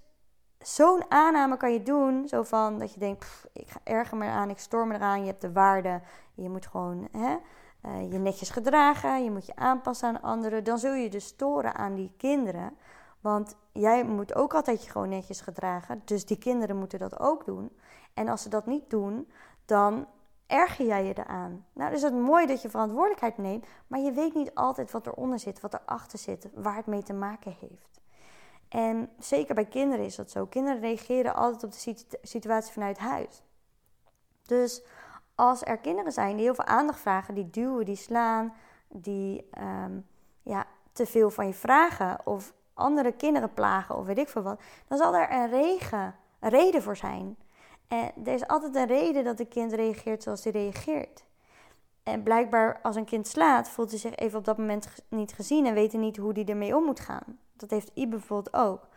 zo'n 0.59 1.03
aanname 1.11 1.57
kan 1.57 1.73
je 1.73 1.83
doen, 1.83 2.27
zo 2.27 2.43
van 2.43 2.79
dat 2.79 2.93
je 2.93 2.99
denkt, 2.99 3.45
ik 3.53 3.69
ga 3.69 3.79
erger 3.83 4.17
me 4.17 4.25
aan, 4.25 4.49
ik 4.49 4.59
storm 4.59 4.87
me 4.87 4.95
eraan, 4.95 5.19
je 5.19 5.25
hebt 5.25 5.41
de 5.41 5.51
waarde, 5.51 6.01
je 6.33 6.49
moet 6.49 6.67
gewoon 6.67 7.07
hè, 7.11 7.37
uh, 7.85 8.11
je 8.11 8.17
netjes 8.17 8.49
gedragen, 8.49 9.23
je 9.23 9.31
moet 9.31 9.45
je 9.45 9.55
aanpassen 9.55 10.07
aan 10.07 10.21
anderen. 10.21 10.63
Dan 10.63 10.77
zul 10.77 10.93
je 10.93 11.09
dus 11.09 11.25
storen 11.25 11.75
aan 11.75 11.95
die 11.95 12.13
kinderen. 12.17 12.77
Want 13.19 13.55
jij 13.71 14.03
moet 14.03 14.35
ook 14.35 14.53
altijd 14.53 14.83
je 14.83 14.91
gewoon 14.91 15.09
netjes 15.09 15.41
gedragen. 15.41 16.01
Dus 16.05 16.25
die 16.25 16.37
kinderen 16.37 16.77
moeten 16.77 16.99
dat 16.99 17.19
ook 17.19 17.45
doen. 17.45 17.77
En 18.13 18.27
als 18.27 18.41
ze 18.41 18.49
dat 18.49 18.65
niet 18.65 18.89
doen, 18.89 19.31
dan 19.65 20.07
erger 20.47 20.85
jij 20.85 21.05
je 21.05 21.17
eraan. 21.17 21.65
Nou, 21.73 21.91
dus 21.91 22.01
het 22.01 22.13
mooi 22.13 22.45
dat 22.45 22.61
je 22.61 22.69
verantwoordelijkheid 22.69 23.37
neemt, 23.37 23.65
maar 23.87 23.99
je 23.99 24.11
weet 24.11 24.35
niet 24.35 24.55
altijd 24.55 24.91
wat 24.91 25.07
eronder 25.07 25.39
zit, 25.39 25.59
wat 25.59 25.73
erachter 25.73 26.19
zit, 26.19 26.49
waar 26.53 26.75
het 26.75 26.85
mee 26.85 27.03
te 27.03 27.13
maken 27.13 27.55
heeft. 27.59 28.01
En 28.67 29.09
zeker 29.19 29.55
bij 29.55 29.65
kinderen 29.65 30.05
is 30.05 30.15
dat 30.15 30.31
zo. 30.31 30.45
Kinderen 30.45 30.81
reageren 30.81 31.35
altijd 31.35 31.63
op 31.63 31.71
de 31.71 32.05
situatie 32.21 32.73
vanuit 32.73 32.97
huis. 32.97 33.43
Dus 34.43 34.83
als 35.35 35.65
er 35.65 35.77
kinderen 35.77 36.11
zijn 36.11 36.35
die 36.35 36.45
heel 36.45 36.55
veel 36.55 36.65
aandacht 36.65 36.99
vragen, 36.99 37.33
die 37.33 37.49
duwen, 37.49 37.85
die 37.85 37.95
slaan, 37.95 38.53
die 38.87 39.49
um, 39.83 40.07
ja, 40.41 40.65
te 40.91 41.05
veel 41.05 41.29
van 41.29 41.47
je 41.47 41.53
vragen 41.53 42.19
of 42.23 42.53
andere 42.73 43.11
kinderen 43.11 43.53
plagen 43.53 43.97
of 43.97 44.05
weet 44.05 44.17
ik 44.17 44.29
veel 44.29 44.41
wat, 44.41 44.61
dan 44.87 44.97
zal 44.97 45.15
er 45.15 45.31
een, 45.31 45.49
regen, 45.49 46.15
een 46.39 46.49
reden 46.49 46.81
voor 46.81 46.97
zijn. 46.97 47.37
En 47.87 48.11
er 48.25 48.33
is 48.33 48.47
altijd 48.47 48.75
een 48.75 48.87
reden 48.87 49.23
dat 49.23 49.39
een 49.39 49.47
kind 49.47 49.73
reageert 49.73 50.23
zoals 50.23 50.43
hij 50.43 50.53
reageert. 50.53 51.25
En 52.03 52.23
blijkbaar 52.23 52.79
als 52.81 52.95
een 52.95 53.05
kind 53.05 53.27
slaat, 53.27 53.69
voelt 53.69 53.89
hij 53.89 53.99
zich 53.99 54.15
even 54.15 54.39
op 54.39 54.45
dat 54.45 54.57
moment 54.57 54.87
niet 55.09 55.33
gezien 55.33 55.65
en 55.65 55.73
weet 55.73 55.91
hij 55.91 56.01
niet 56.01 56.17
hoe 56.17 56.33
hij 56.33 56.45
ermee 56.45 56.75
om 56.75 56.83
moet 56.83 56.99
gaan. 56.99 57.39
Dat 57.53 57.69
heeft 57.69 57.91
I 57.95 58.07
bijvoorbeeld 58.07 58.55
ook. 58.55 58.87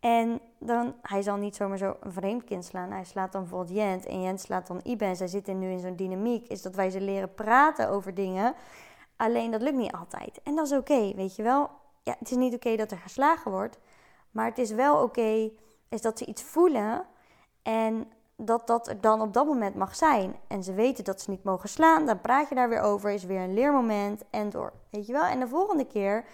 En 0.00 0.40
dan, 0.58 0.94
hij 1.02 1.22
zal 1.22 1.36
niet 1.36 1.56
zomaar 1.56 1.78
zo 1.78 1.96
een 2.00 2.12
vreemd 2.12 2.44
kind 2.44 2.64
slaan. 2.64 2.90
Hij 2.90 3.04
slaat 3.04 3.32
dan 3.32 3.40
bijvoorbeeld 3.40 3.76
Jent 3.76 4.06
en 4.06 4.22
Jent 4.22 4.40
slaat 4.40 4.66
dan 4.66 4.80
Ibe. 4.82 5.04
En 5.04 5.16
zij 5.16 5.26
zitten 5.26 5.58
nu 5.58 5.70
in 5.70 5.80
zo'n 5.80 5.96
dynamiek. 5.96 6.46
Is 6.48 6.62
dat 6.62 6.74
wij 6.74 6.90
ze 6.90 7.00
leren 7.00 7.34
praten 7.34 7.88
over 7.88 8.14
dingen. 8.14 8.54
Alleen 9.16 9.50
dat 9.50 9.62
lukt 9.62 9.76
niet 9.76 9.92
altijd. 9.92 10.40
En 10.42 10.54
dat 10.54 10.66
is 10.66 10.72
oké, 10.72 11.14
weet 11.14 11.36
je 11.36 11.42
wel. 11.42 11.70
Ja, 12.02 12.16
het 12.18 12.30
is 12.30 12.36
niet 12.36 12.54
oké 12.54 12.76
dat 12.76 12.90
er 12.90 12.98
geslagen 12.98 13.50
wordt. 13.50 13.78
Maar 14.30 14.46
het 14.46 14.58
is 14.58 14.70
wel 14.70 15.02
oké 15.02 15.50
dat 15.88 16.18
ze 16.18 16.26
iets 16.26 16.42
voelen. 16.42 17.06
En 17.62 18.06
dat 18.44 18.66
dat 18.66 18.88
er 18.88 19.00
dan 19.00 19.20
op 19.20 19.32
dat 19.32 19.46
moment 19.46 19.74
mag 19.74 19.96
zijn. 19.96 20.36
En 20.48 20.62
ze 20.62 20.72
weten 20.72 21.04
dat 21.04 21.20
ze 21.20 21.30
niet 21.30 21.44
mogen 21.44 21.68
slaan. 21.68 22.06
Dan 22.06 22.20
praat 22.20 22.48
je 22.48 22.54
daar 22.54 22.68
weer 22.68 22.80
over. 22.80 23.10
Is 23.10 23.24
weer 23.24 23.40
een 23.40 23.54
leermoment. 23.54 24.22
En 24.30 24.50
door. 24.50 24.72
Weet 24.90 25.06
je 25.06 25.12
wel. 25.12 25.24
En 25.24 25.40
de 25.40 25.48
volgende 25.48 25.86
keer 25.86 26.24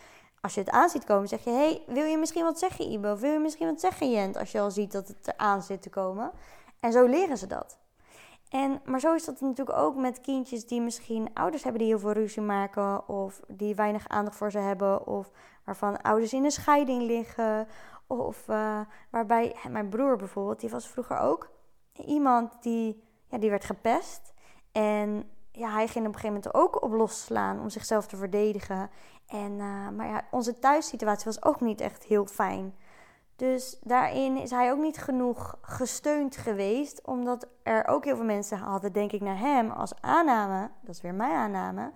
als 0.40 0.54
je 0.54 0.60
het 0.60 0.70
aan 0.70 0.88
ziet 0.88 1.04
komen, 1.04 1.28
zeg 1.28 1.44
je: 1.44 1.50
hey, 1.50 1.82
wil 1.86 2.04
je 2.04 2.18
misschien 2.18 2.44
wat 2.44 2.58
zeggen, 2.58 2.90
Ibo? 2.90 3.16
Wil 3.16 3.32
je 3.32 3.38
misschien 3.38 3.66
wat 3.66 3.80
zeggen, 3.80 4.10
Jent? 4.10 4.36
Als 4.36 4.52
je 4.52 4.60
al 4.60 4.70
ziet 4.70 4.92
dat 4.92 5.08
het 5.08 5.34
eraan 5.34 5.62
zit 5.62 5.82
te 5.82 5.90
komen. 5.90 6.30
En 6.80 6.92
zo 6.92 7.06
leren 7.06 7.38
ze 7.38 7.46
dat. 7.46 7.78
En, 8.48 8.80
maar 8.84 9.00
zo 9.00 9.14
is 9.14 9.24
dat 9.24 9.40
natuurlijk 9.40 9.78
ook 9.78 9.96
met 9.96 10.20
kindjes 10.20 10.66
die 10.66 10.80
misschien 10.80 11.28
ouders 11.34 11.62
hebben 11.62 11.80
die 11.80 11.90
heel 11.90 11.98
veel 11.98 12.12
ruzie 12.12 12.42
maken. 12.42 13.08
Of 13.08 13.40
die 13.48 13.74
weinig 13.74 14.08
aandacht 14.08 14.36
voor 14.36 14.50
ze 14.50 14.58
hebben. 14.58 15.06
Of 15.06 15.30
waarvan 15.64 16.02
ouders 16.02 16.32
in 16.32 16.44
een 16.44 16.50
scheiding 16.50 17.02
liggen. 17.02 17.68
Of 18.06 18.48
uh, 18.48 18.80
waarbij 19.10 19.56
mijn 19.68 19.88
broer 19.88 20.16
bijvoorbeeld, 20.16 20.60
die 20.60 20.70
was 20.70 20.88
vroeger 20.88 21.18
ook 21.18 21.48
iemand 22.04 22.62
die, 22.62 23.02
ja, 23.26 23.38
die 23.38 23.50
werd 23.50 23.64
gepest. 23.64 24.32
En 24.72 25.30
ja, 25.52 25.70
hij 25.70 25.86
ging 25.88 26.06
op 26.06 26.14
een 26.14 26.20
gegeven 26.20 26.42
moment 26.42 26.54
ook 26.54 26.82
op 26.82 26.92
losslaan 26.92 27.60
om 27.60 27.70
zichzelf 27.70 28.06
te 28.06 28.16
verdedigen. 28.16 28.90
En, 29.26 29.52
uh, 29.52 29.88
maar 29.88 30.06
ja, 30.06 30.22
onze 30.30 30.58
thuissituatie 30.58 31.24
was 31.24 31.44
ook 31.44 31.60
niet 31.60 31.80
echt 31.80 32.04
heel 32.04 32.26
fijn. 32.26 32.74
Dus 33.36 33.78
daarin 33.82 34.36
is 34.36 34.50
hij 34.50 34.72
ook 34.72 34.78
niet 34.78 34.98
genoeg 34.98 35.58
gesteund 35.60 36.36
geweest, 36.36 37.06
omdat 37.06 37.48
er 37.62 37.86
ook 37.86 38.04
heel 38.04 38.16
veel 38.16 38.24
mensen 38.24 38.58
hadden, 38.58 38.92
denk 38.92 39.12
ik, 39.12 39.20
naar 39.20 39.38
hem 39.38 39.70
als 39.70 39.92
aanname, 40.00 40.70
dat 40.80 40.94
is 40.94 41.00
weer 41.00 41.14
mijn 41.14 41.32
aanname, 41.32 41.92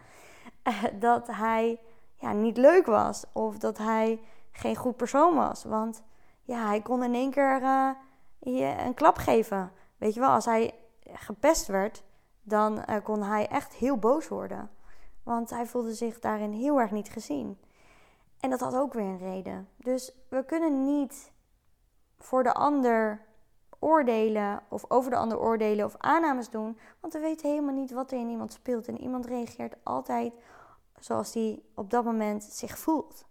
dat 0.99 1.27
hij 1.27 1.81
ja, 2.15 2.33
niet 2.33 2.57
leuk 2.57 2.87
was 2.87 3.25
of 3.33 3.59
dat 3.59 3.79
hij 3.79 4.21
geen 4.53 4.77
goed 4.77 4.97
persoon 4.97 5.35
was. 5.35 5.65
Want 5.65 6.03
ja, 6.43 6.67
hij 6.67 6.81
kon 6.81 7.03
in 7.03 7.15
één 7.15 7.31
keer 7.31 7.63
uh, 7.63 7.91
je 8.39 8.75
een 8.79 8.95
klap 8.95 9.17
geven. 9.17 9.73
Weet 10.05 10.15
je 10.15 10.21
wel, 10.21 10.31
als 10.31 10.45
hij 10.45 10.75
gepest 11.03 11.67
werd, 11.67 12.03
dan 12.43 12.85
uh, 12.91 12.97
kon 13.03 13.23
hij 13.23 13.49
echt 13.49 13.75
heel 13.75 13.97
boos 13.97 14.29
worden. 14.29 14.71
Want 15.23 15.51
hij 15.51 15.67
voelde 15.67 15.95
zich 15.95 16.19
daarin 16.19 16.53
heel 16.53 16.81
erg 16.81 16.91
niet 16.91 17.09
gezien. 17.09 17.59
En 18.41 18.51
dat 18.51 18.61
had 18.61 18.75
ook 18.75 18.93
weer 18.93 19.05
een 19.05 19.19
reden. 19.19 19.69
Dus 19.77 20.15
we 20.29 20.45
kunnen 20.45 20.85
niet 20.85 21.33
voor 22.19 22.43
de 22.43 22.55
ander 22.55 23.21
oordelen 23.79 24.63
of 24.69 24.85
over 24.89 25.11
de 25.11 25.17
ander 25.17 25.41
oordelen 25.41 25.85
of 25.85 25.95
aannames 25.99 26.51
doen, 26.51 26.79
want 27.01 27.13
we 27.13 27.19
weten 27.19 27.51
helemaal 27.51 27.75
niet 27.75 27.93
wat 27.93 28.11
er 28.11 28.19
in 28.19 28.29
iemand 28.29 28.53
speelt. 28.53 28.89
En 28.89 29.01
iemand 29.01 29.27
reageert 29.27 29.75
altijd 29.83 30.33
zoals 31.01 31.35
hij 31.35 31.63
op 31.75 31.91
dat 31.91 32.05
moment 32.05 32.45
zich 32.45 32.79
voelt. 32.79 33.27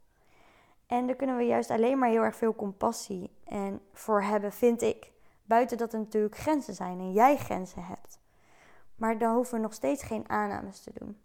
En 0.88 1.08
daar 1.08 1.16
kunnen 1.16 1.38
we 1.38 1.44
juist 1.44 1.70
alleen 1.70 1.98
maar 1.98 2.10
heel 2.10 2.24
erg 2.24 2.36
veel 2.36 2.56
compassie 2.56 3.32
en 3.44 3.82
voor 3.92 4.22
hebben, 4.22 4.52
vind 4.52 4.82
ik. 4.82 5.13
Buiten 5.54 5.78
dat 5.78 5.94
er 5.94 6.00
natuurlijk 6.00 6.38
grenzen 6.38 6.74
zijn 6.74 7.00
en 7.00 7.12
jij 7.12 7.38
grenzen 7.38 7.84
hebt. 7.84 8.20
Maar 8.96 9.18
dan 9.18 9.36
hoeven 9.36 9.56
we 9.56 9.62
nog 9.62 9.74
steeds 9.74 10.04
geen 10.04 10.30
aannames 10.30 10.80
te 10.80 10.92
doen. 10.94 11.18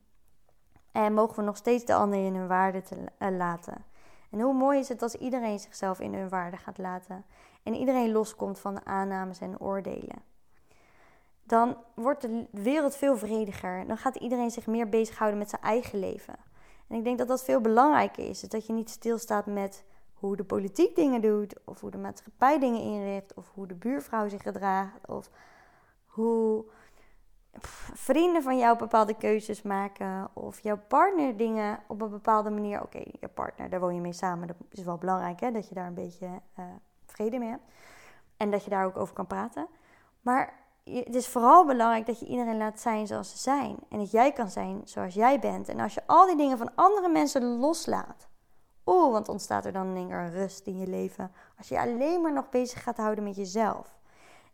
En 0.93 1.15
mogen 1.15 1.37
we 1.37 1.43
nog 1.43 1.57
steeds 1.57 1.85
de 1.85 1.95
ander 1.95 2.25
in 2.25 2.35
hun 2.35 2.47
waarde 2.47 2.83
te 2.83 2.97
uh, 3.19 3.37
laten. 3.37 3.85
En 4.31 4.41
hoe 4.41 4.55
mooi 4.55 4.79
is 4.79 4.89
het 4.89 5.03
als 5.03 5.15
iedereen 5.15 5.59
zichzelf 5.59 6.01
in 6.01 6.15
hun 6.15 6.29
waarde 6.29 6.57
gaat 6.57 6.79
laten. 6.79 7.25
En 7.63 7.75
iedereen 7.75 8.13
loskomt 8.13 8.59
van 8.59 8.75
de 8.75 8.85
aannames 8.85 9.41
en 9.41 9.61
oordelen. 9.61 10.23
Dan 11.43 11.77
wordt 11.95 12.21
de 12.21 12.47
wereld 12.51 12.97
veel 12.97 13.17
vrediger. 13.17 13.87
Dan 13.87 13.97
gaat 13.97 14.17
iedereen 14.17 14.51
zich 14.51 14.67
meer 14.67 14.89
bezighouden 14.89 15.39
met 15.39 15.51
zijn 15.51 15.63
eigen 15.63 15.99
leven. 15.99 16.35
En 16.89 16.97
ik 16.97 17.05
denk 17.05 17.19
dat 17.19 17.29
dat 17.29 17.45
veel 17.45 17.61
belangrijker 17.61 18.29
is. 18.29 18.41
Dat 18.41 18.67
je 18.67 18.73
niet 18.73 18.91
stilstaat 18.91 19.47
met 19.47 19.85
hoe 20.19 20.37
de 20.37 20.45
politiek 20.45 20.97
dingen 20.97 21.21
doet. 21.21 21.55
Of 21.65 21.81
hoe 21.81 21.91
de 21.91 21.99
maatschappij 21.99 22.59
dingen 22.59 22.81
inricht. 22.81 23.35
Of 23.35 23.51
hoe 23.55 23.67
de 23.67 23.75
buurvrouw 23.75 24.29
zich 24.29 24.43
gedraagt. 24.43 25.07
Of 25.07 25.31
hoe 26.07 26.65
vrienden 27.95 28.43
van 28.43 28.59
jou 28.59 28.79
bepaalde 28.79 29.17
keuzes 29.17 29.63
maken. 29.63 30.29
Of 30.33 30.61
jouw 30.61 30.79
partner 30.89 31.37
dingen 31.37 31.79
op 31.87 32.01
een 32.01 32.11
bepaalde 32.11 32.51
manier. 32.51 32.83
Oké, 32.83 33.03
je 33.21 33.29
partner, 33.29 33.71
daar 33.71 33.81
woon 33.81 33.95
je 33.95 34.01
mee 34.01 34.13
samen. 34.13 34.47
Dat 34.47 34.57
is 34.71 34.85
wel 34.85 34.99
belangrijk, 34.99 35.41
hè? 35.41 35.51
Dat 35.51 35.69
je 35.69 35.75
daar 35.75 35.87
een 35.87 35.95
beetje 35.95 36.27
uh, 36.59 36.65
vrede 37.07 37.39
mee 37.39 37.49
hebt. 37.49 37.65
En 38.37 38.51
dat 38.51 38.65
je 38.65 38.71
daar 38.71 38.85
ook 38.85 38.97
over 38.97 39.15
kan 39.15 39.27
praten. 39.27 39.67
Maar 40.21 40.67
het 40.85 41.15
is 41.15 41.29
vooral 41.29 41.67
belangrijk 41.67 42.07
dat 42.07 42.21
je 42.21 42.27
iedereen 42.27 42.57
laat 42.57 42.81
zijn 42.81 43.07
zoals 43.07 43.31
ze 43.31 43.39
zijn. 43.39 43.77
En 43.89 43.99
dat 43.99 44.11
jij 44.11 44.33
kan 44.33 44.51
zijn 44.51 44.81
zoals 44.85 45.15
jij 45.15 45.39
bent. 45.39 45.69
En 45.69 45.81
als 45.81 45.95
je 45.95 46.03
al 46.07 46.27
die 46.27 46.37
dingen 46.37 46.59
van 46.59 46.75
andere 46.75 47.09
mensen 47.09 47.43
loslaat. 47.43 48.29
Oeh, 48.89 49.13
want 49.13 49.29
ontstaat 49.29 49.65
er 49.65 49.73
dan 49.73 49.87
een 49.87 50.31
rust 50.31 50.67
in 50.67 50.79
je 50.79 50.87
leven. 50.87 51.33
Als 51.59 51.69
je 51.69 51.81
alleen 51.81 52.21
maar 52.21 52.33
nog 52.33 52.49
bezig 52.49 52.83
gaat 52.83 52.97
houden 52.97 53.25
met 53.25 53.37
jezelf. 53.37 53.99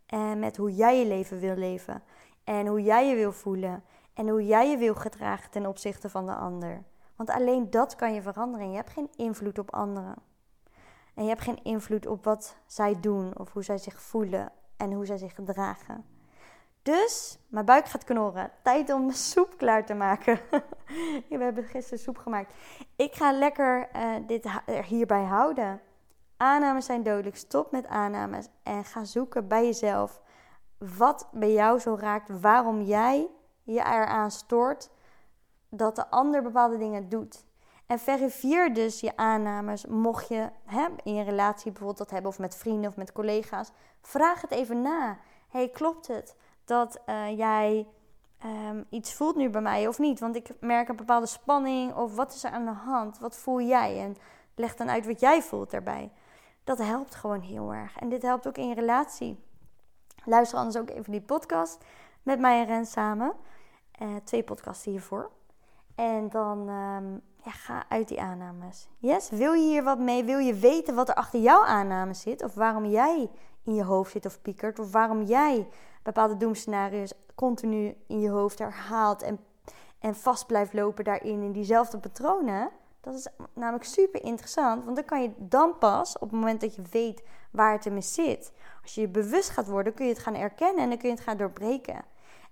En 0.07 0.39
met 0.39 0.57
hoe 0.57 0.75
jij 0.75 0.99
je 0.99 1.07
leven 1.07 1.39
wil 1.39 1.55
leven. 1.55 2.03
En 2.45 2.67
hoe 2.67 2.83
jij 2.83 3.09
je 3.09 3.15
wil 3.15 3.33
voelen. 3.33 3.85
En 4.15 4.29
hoe 4.29 4.47
jij 4.47 4.71
je 4.71 4.77
wil 4.77 4.95
gedragen 4.95 5.51
ten 5.51 5.67
opzichte 5.67 6.11
van 6.11 6.27
de 6.27 6.35
ander. 6.35 6.83
Want 7.17 7.31
alleen 7.31 7.71
dat 7.71 7.97
kan 7.97 8.15
je 8.15 8.23
veranderen. 8.23 8.71
Je 8.71 8.77
hebt 8.77 8.91
geen 8.91 9.11
invloed 9.17 9.59
op 9.59 9.75
anderen. 9.75 10.15
En 11.15 11.23
je 11.23 11.29
hebt 11.29 11.43
geen 11.43 11.63
invloed 11.63 12.07
op 12.07 12.25
wat 12.25 12.57
zij 12.67 13.01
doen 13.01 13.39
of 13.39 13.53
hoe 13.53 13.63
zij 13.63 13.79
zich 13.79 14.01
voelen 14.03 14.53
en 14.77 14.93
hoe 14.93 15.07
zij 15.07 15.17
zich 15.17 15.35
gedragen. 15.35 16.14
Dus 16.85 17.39
mijn 17.49 17.65
buik 17.65 17.87
gaat 17.87 18.05
knorren. 18.05 18.51
Tijd 18.63 18.93
om 18.93 19.11
soep 19.11 19.59
klaar 19.59 19.87
te 19.87 19.95
maken. 19.95 20.41
We 21.29 21.39
hebben 21.39 21.65
gisteren 21.65 21.99
soep 21.99 22.19
gemaakt. 22.19 22.55
Ik 22.97 23.15
ga 23.15 23.33
lekker 23.33 23.89
uh, 23.97 24.15
dit 24.27 24.49
hierbij 24.87 25.25
houden. 25.25 25.81
Aannames 26.37 26.87
zijn 26.87 27.03
dodelijk. 27.03 27.37
Stop 27.37 27.73
met 27.73 27.87
aannames 27.87 28.47
en 28.63 28.85
ga 28.85 29.05
zoeken 29.05 29.49
bij 29.49 29.65
jezelf 29.65 30.21
wat 30.79 31.29
bij 31.33 31.53
jou 31.53 31.79
zo 31.79 31.97
raakt, 32.01 32.41
waarom 32.41 32.83
jij 32.83 33.29
je 33.63 33.81
eraan 33.81 34.31
stoort, 34.31 34.91
dat 35.69 35.97
de 35.97 36.11
ander 36.11 36.43
bepaalde 36.43 36.79
dingen 36.79 37.09
doet. 37.09 37.45
En 37.87 37.99
verifieer 37.99 38.75
dus 38.75 39.01
je 39.01 39.17
aannames. 39.17 39.87
Mocht 39.87 40.29
je 40.29 40.51
in 41.03 41.15
je 41.15 41.25
relatie 41.25 41.71
bijvoorbeeld 41.71 41.99
dat 41.99 42.11
hebben, 42.11 42.31
of 42.31 42.39
met 42.39 42.57
vrienden 42.57 42.91
of 42.91 42.97
met 42.97 43.13
collega's, 43.13 43.73
vraag 44.01 44.41
het 44.41 44.51
even 44.51 44.83
na. 44.83 45.19
hey, 45.49 45.69
klopt 45.69 46.07
het 46.07 46.37
dat 46.65 47.01
uh, 47.07 47.39
jij 47.39 47.87
um, 48.45 48.85
iets 48.91 49.15
voelt 49.15 49.37
nu 49.37 49.51
bij 49.51 49.61
mij 49.61 49.89
of 49.89 49.99
niet? 49.99 50.21
Want 50.21 50.37
ik 50.37 50.49
merk 50.61 50.89
een 50.89 50.97
bepaalde 50.97 51.27
spanning. 51.27 51.95
Of 51.95 52.17
wat 52.17 52.35
is 52.35 52.45
er 52.45 52.51
aan 52.51 52.65
de 52.65 52.71
hand? 52.71 53.19
Wat 53.19 53.37
voel 53.37 53.61
jij? 53.61 54.01
En 54.01 54.17
leg 54.55 54.77
dan 54.77 54.91
uit 54.91 55.07
wat 55.07 55.21
jij 55.21 55.43
voelt 55.43 55.71
daarbij. 55.71 56.13
Dat 56.65 56.79
helpt 56.79 57.15
gewoon 57.15 57.41
heel 57.41 57.75
erg. 57.75 57.99
En 57.99 58.09
dit 58.09 58.23
helpt 58.23 58.47
ook 58.47 58.57
in 58.57 58.69
je 58.69 58.75
relatie. 58.75 59.45
Luister 60.25 60.59
anders 60.59 60.77
ook 60.77 60.91
even 60.91 61.13
die 61.13 61.23
podcast 61.23 61.85
met 62.23 62.41
mij 62.41 62.61
en 62.61 62.67
Ren 62.67 62.87
samen. 62.87 63.33
Uh, 64.03 64.17
twee 64.25 64.43
podcasts 64.43 64.85
hiervoor. 64.85 65.31
En 65.95 66.29
dan 66.29 66.69
um, 66.69 67.23
ja, 67.45 67.51
ga 67.51 67.85
uit 67.89 68.09
die 68.09 68.21
aannames. 68.21 68.89
Yes, 68.99 69.31
wil 69.31 69.53
je 69.53 69.69
hier 69.69 69.83
wat 69.83 69.99
mee? 69.99 70.25
Wil 70.25 70.39
je 70.39 70.55
weten 70.55 70.95
wat 70.95 71.09
er 71.09 71.15
achter 71.15 71.41
jouw 71.41 71.65
aanname 71.65 72.15
zit? 72.15 72.43
Of 72.43 72.55
waarom 72.55 72.85
jij 72.85 73.31
in 73.65 73.75
je 73.75 73.85
hoofd 73.85 74.13
zit 74.13 74.27
of 74.27 74.43
piekert? 74.43 74.79
Of 74.79 74.93
waarom 74.93 75.23
jij 75.23 75.69
bepaalde 76.05 76.37
doemscenario's 76.37 77.13
continu 77.35 77.97
in 78.07 78.21
je 78.21 78.29
hoofd 78.29 78.59
herhaalt 78.59 79.23
en, 79.23 79.39
en 79.99 80.15
vast 80.15 80.47
blijft 80.47 80.73
lopen 80.73 81.05
daarin, 81.05 81.43
in 81.43 81.53
diezelfde 81.53 81.99
patronen? 81.99 82.71
Dat 83.01 83.15
is 83.15 83.29
namelijk 83.55 83.85
super 83.85 84.25
interessant, 84.25 84.85
want 84.85 84.97
dan 84.97 85.05
kan 85.05 85.23
je 85.23 85.31
dan 85.39 85.79
pas, 85.79 86.15
op 86.15 86.31
het 86.31 86.39
moment 86.41 86.61
dat 86.61 86.75
je 86.75 86.83
weet 86.91 87.23
waar 87.51 87.73
het 87.73 87.87
in 87.87 88.03
zit, 88.03 88.53
als 88.83 88.95
je 88.95 89.01
je 89.01 89.09
bewust 89.09 89.51
gaat 89.51 89.67
worden, 89.67 89.95
kun 89.95 90.07
je 90.07 90.13
het 90.13 90.23
gaan 90.23 90.35
erkennen 90.35 90.83
en 90.83 90.89
dan 90.89 90.99
kun 90.99 91.09
je 91.09 91.15
het 91.15 91.25
gaan 91.25 91.37
doorbreken. 91.37 92.05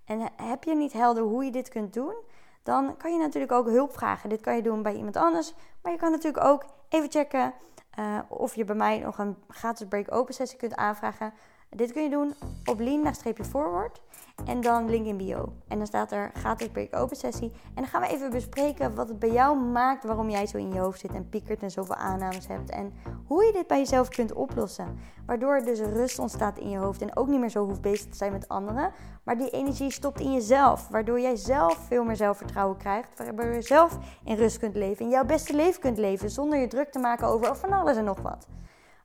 En 0.05 0.29
heb 0.37 0.65
je 0.65 0.75
niet 0.75 0.93
helder 0.93 1.23
hoe 1.23 1.45
je 1.45 1.51
dit 1.51 1.69
kunt 1.69 1.93
doen, 1.93 2.15
dan 2.63 2.97
kan 2.97 3.13
je 3.13 3.19
natuurlijk 3.19 3.53
ook 3.53 3.67
hulp 3.67 3.93
vragen. 3.93 4.29
Dit 4.29 4.41
kan 4.41 4.57
je 4.57 4.63
doen 4.63 4.83
bij 4.83 4.95
iemand 4.95 5.17
anders, 5.17 5.55
maar 5.83 5.93
je 5.93 5.99
kan 5.99 6.11
natuurlijk 6.11 6.45
ook 6.45 6.65
even 6.89 7.11
checken 7.11 7.55
uh, 7.99 8.19
of 8.29 8.55
je 8.55 8.65
bij 8.65 8.75
mij 8.75 8.99
nog 8.99 9.19
een 9.19 9.37
gratis 9.49 9.89
break-open 9.89 10.35
sessie 10.35 10.59
kunt 10.59 10.77
aanvragen. 10.77 11.33
Dit 11.77 11.93
kun 11.93 12.03
je 12.03 12.11
doen 12.11 12.35
op 12.65 12.81
lean-forward 12.81 14.01
en 14.45 14.61
dan 14.61 14.91
link 14.91 15.07
in 15.07 15.17
bio. 15.17 15.53
En 15.69 15.79
dan 15.79 15.87
staat 15.87 16.13
er 16.13 16.31
gratis 16.35 16.69
break-open 16.69 17.17
sessie. 17.17 17.53
En 17.53 17.75
dan 17.75 17.87
gaan 17.87 18.01
we 18.01 18.09
even 18.09 18.31
bespreken 18.31 18.95
wat 18.95 19.09
het 19.09 19.19
bij 19.19 19.33
jou 19.33 19.59
maakt, 19.59 20.05
waarom 20.05 20.31
jij 20.31 20.47
zo 20.47 20.57
in 20.57 20.73
je 20.73 20.79
hoofd 20.79 21.01
zit 21.01 21.15
en 21.15 21.29
piekert 21.29 21.63
en 21.63 21.71
zoveel 21.71 21.95
aannames 21.95 22.47
hebt. 22.47 22.71
En 22.71 22.93
hoe 23.27 23.45
je 23.45 23.53
dit 23.53 23.67
bij 23.67 23.79
jezelf 23.79 24.09
kunt 24.09 24.33
oplossen. 24.33 24.99
Waardoor 25.27 25.55
er 25.55 25.65
dus 25.65 25.81
rust 25.81 26.19
ontstaat 26.19 26.59
in 26.59 26.71
je 26.71 26.79
hoofd 26.79 27.03
en 27.03 27.17
ook 27.17 27.29
niet 27.29 27.41
meer 27.41 27.51
zo 27.51 27.65
hoeft 27.65 27.81
bezig 27.81 28.11
te 28.11 28.17
zijn 28.17 28.33
met 28.33 28.49
anderen. 28.49 28.93
Maar 29.23 29.39
die 29.39 29.51
energie 29.51 29.91
stopt 29.91 30.21
in 30.21 30.33
jezelf. 30.33 30.89
Waardoor 30.89 31.21
jij 31.21 31.37
zelf 31.37 31.75
veel 31.75 32.05
meer 32.05 32.17
zelfvertrouwen 32.17 32.77
krijgt. 32.77 33.09
Waardoor 33.17 33.55
je 33.55 33.63
zelf 33.63 33.99
in 34.25 34.37
rust 34.37 34.59
kunt 34.59 34.75
leven. 34.75 35.05
En 35.05 35.11
jouw 35.11 35.25
beste 35.25 35.55
leven 35.55 35.81
kunt 35.81 35.99
leven 35.99 36.31
zonder 36.31 36.59
je 36.59 36.67
druk 36.67 36.91
te 36.91 36.99
maken 36.99 37.27
over 37.27 37.57
van 37.57 37.73
alles 37.73 37.97
en 37.97 38.05
nog 38.05 38.21
wat. 38.21 38.47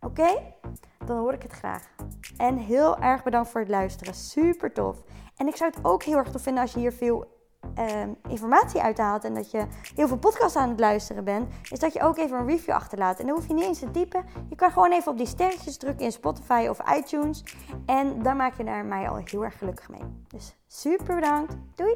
Oké? 0.01 0.55
Dan 1.07 1.17
hoor 1.17 1.33
ik 1.33 1.41
het 1.41 1.51
graag. 1.51 1.89
En 2.37 2.57
heel 2.57 2.97
erg 2.97 3.23
bedankt 3.23 3.49
voor 3.49 3.61
het 3.61 3.69
luisteren. 3.69 4.13
Super 4.13 4.73
tof. 4.73 5.03
En 5.35 5.47
ik 5.47 5.55
zou 5.55 5.71
het 5.75 5.85
ook 5.85 6.03
heel 6.03 6.17
erg 6.17 6.31
tof 6.31 6.41
vinden 6.41 6.61
als 6.61 6.73
je 6.73 6.79
hier 6.79 6.93
veel 6.93 7.35
uh, 7.79 7.85
informatie 8.29 8.81
uithaalt 8.81 9.23
en 9.23 9.33
dat 9.33 9.51
je 9.51 9.65
heel 9.95 10.07
veel 10.07 10.17
podcasts 10.17 10.55
aan 10.55 10.69
het 10.69 10.79
luisteren 10.79 11.23
bent, 11.23 11.53
is 11.71 11.79
dat 11.79 11.93
je 11.93 12.01
ook 12.01 12.17
even 12.17 12.39
een 12.39 12.47
review 12.47 12.73
achterlaat. 12.73 13.19
En 13.19 13.25
dan 13.25 13.35
hoef 13.35 13.47
je 13.47 13.53
niet 13.53 13.63
eens 13.63 13.79
te 13.79 13.91
typen. 13.91 14.25
Je 14.49 14.55
kan 14.55 14.71
gewoon 14.71 14.91
even 14.91 15.11
op 15.11 15.17
die 15.17 15.27
sterretjes 15.27 15.77
drukken 15.77 16.05
in 16.05 16.11
Spotify 16.11 16.67
of 16.69 16.79
iTunes. 16.97 17.43
En 17.85 18.23
dan 18.23 18.37
maak 18.37 18.57
je 18.57 18.63
daar 18.63 18.85
mij 18.85 19.09
al 19.09 19.15
heel 19.15 19.43
erg 19.43 19.57
gelukkig 19.57 19.89
mee. 19.89 20.03
Dus 20.27 20.55
super 20.67 21.15
bedankt. 21.15 21.57
Doei! 21.75 21.95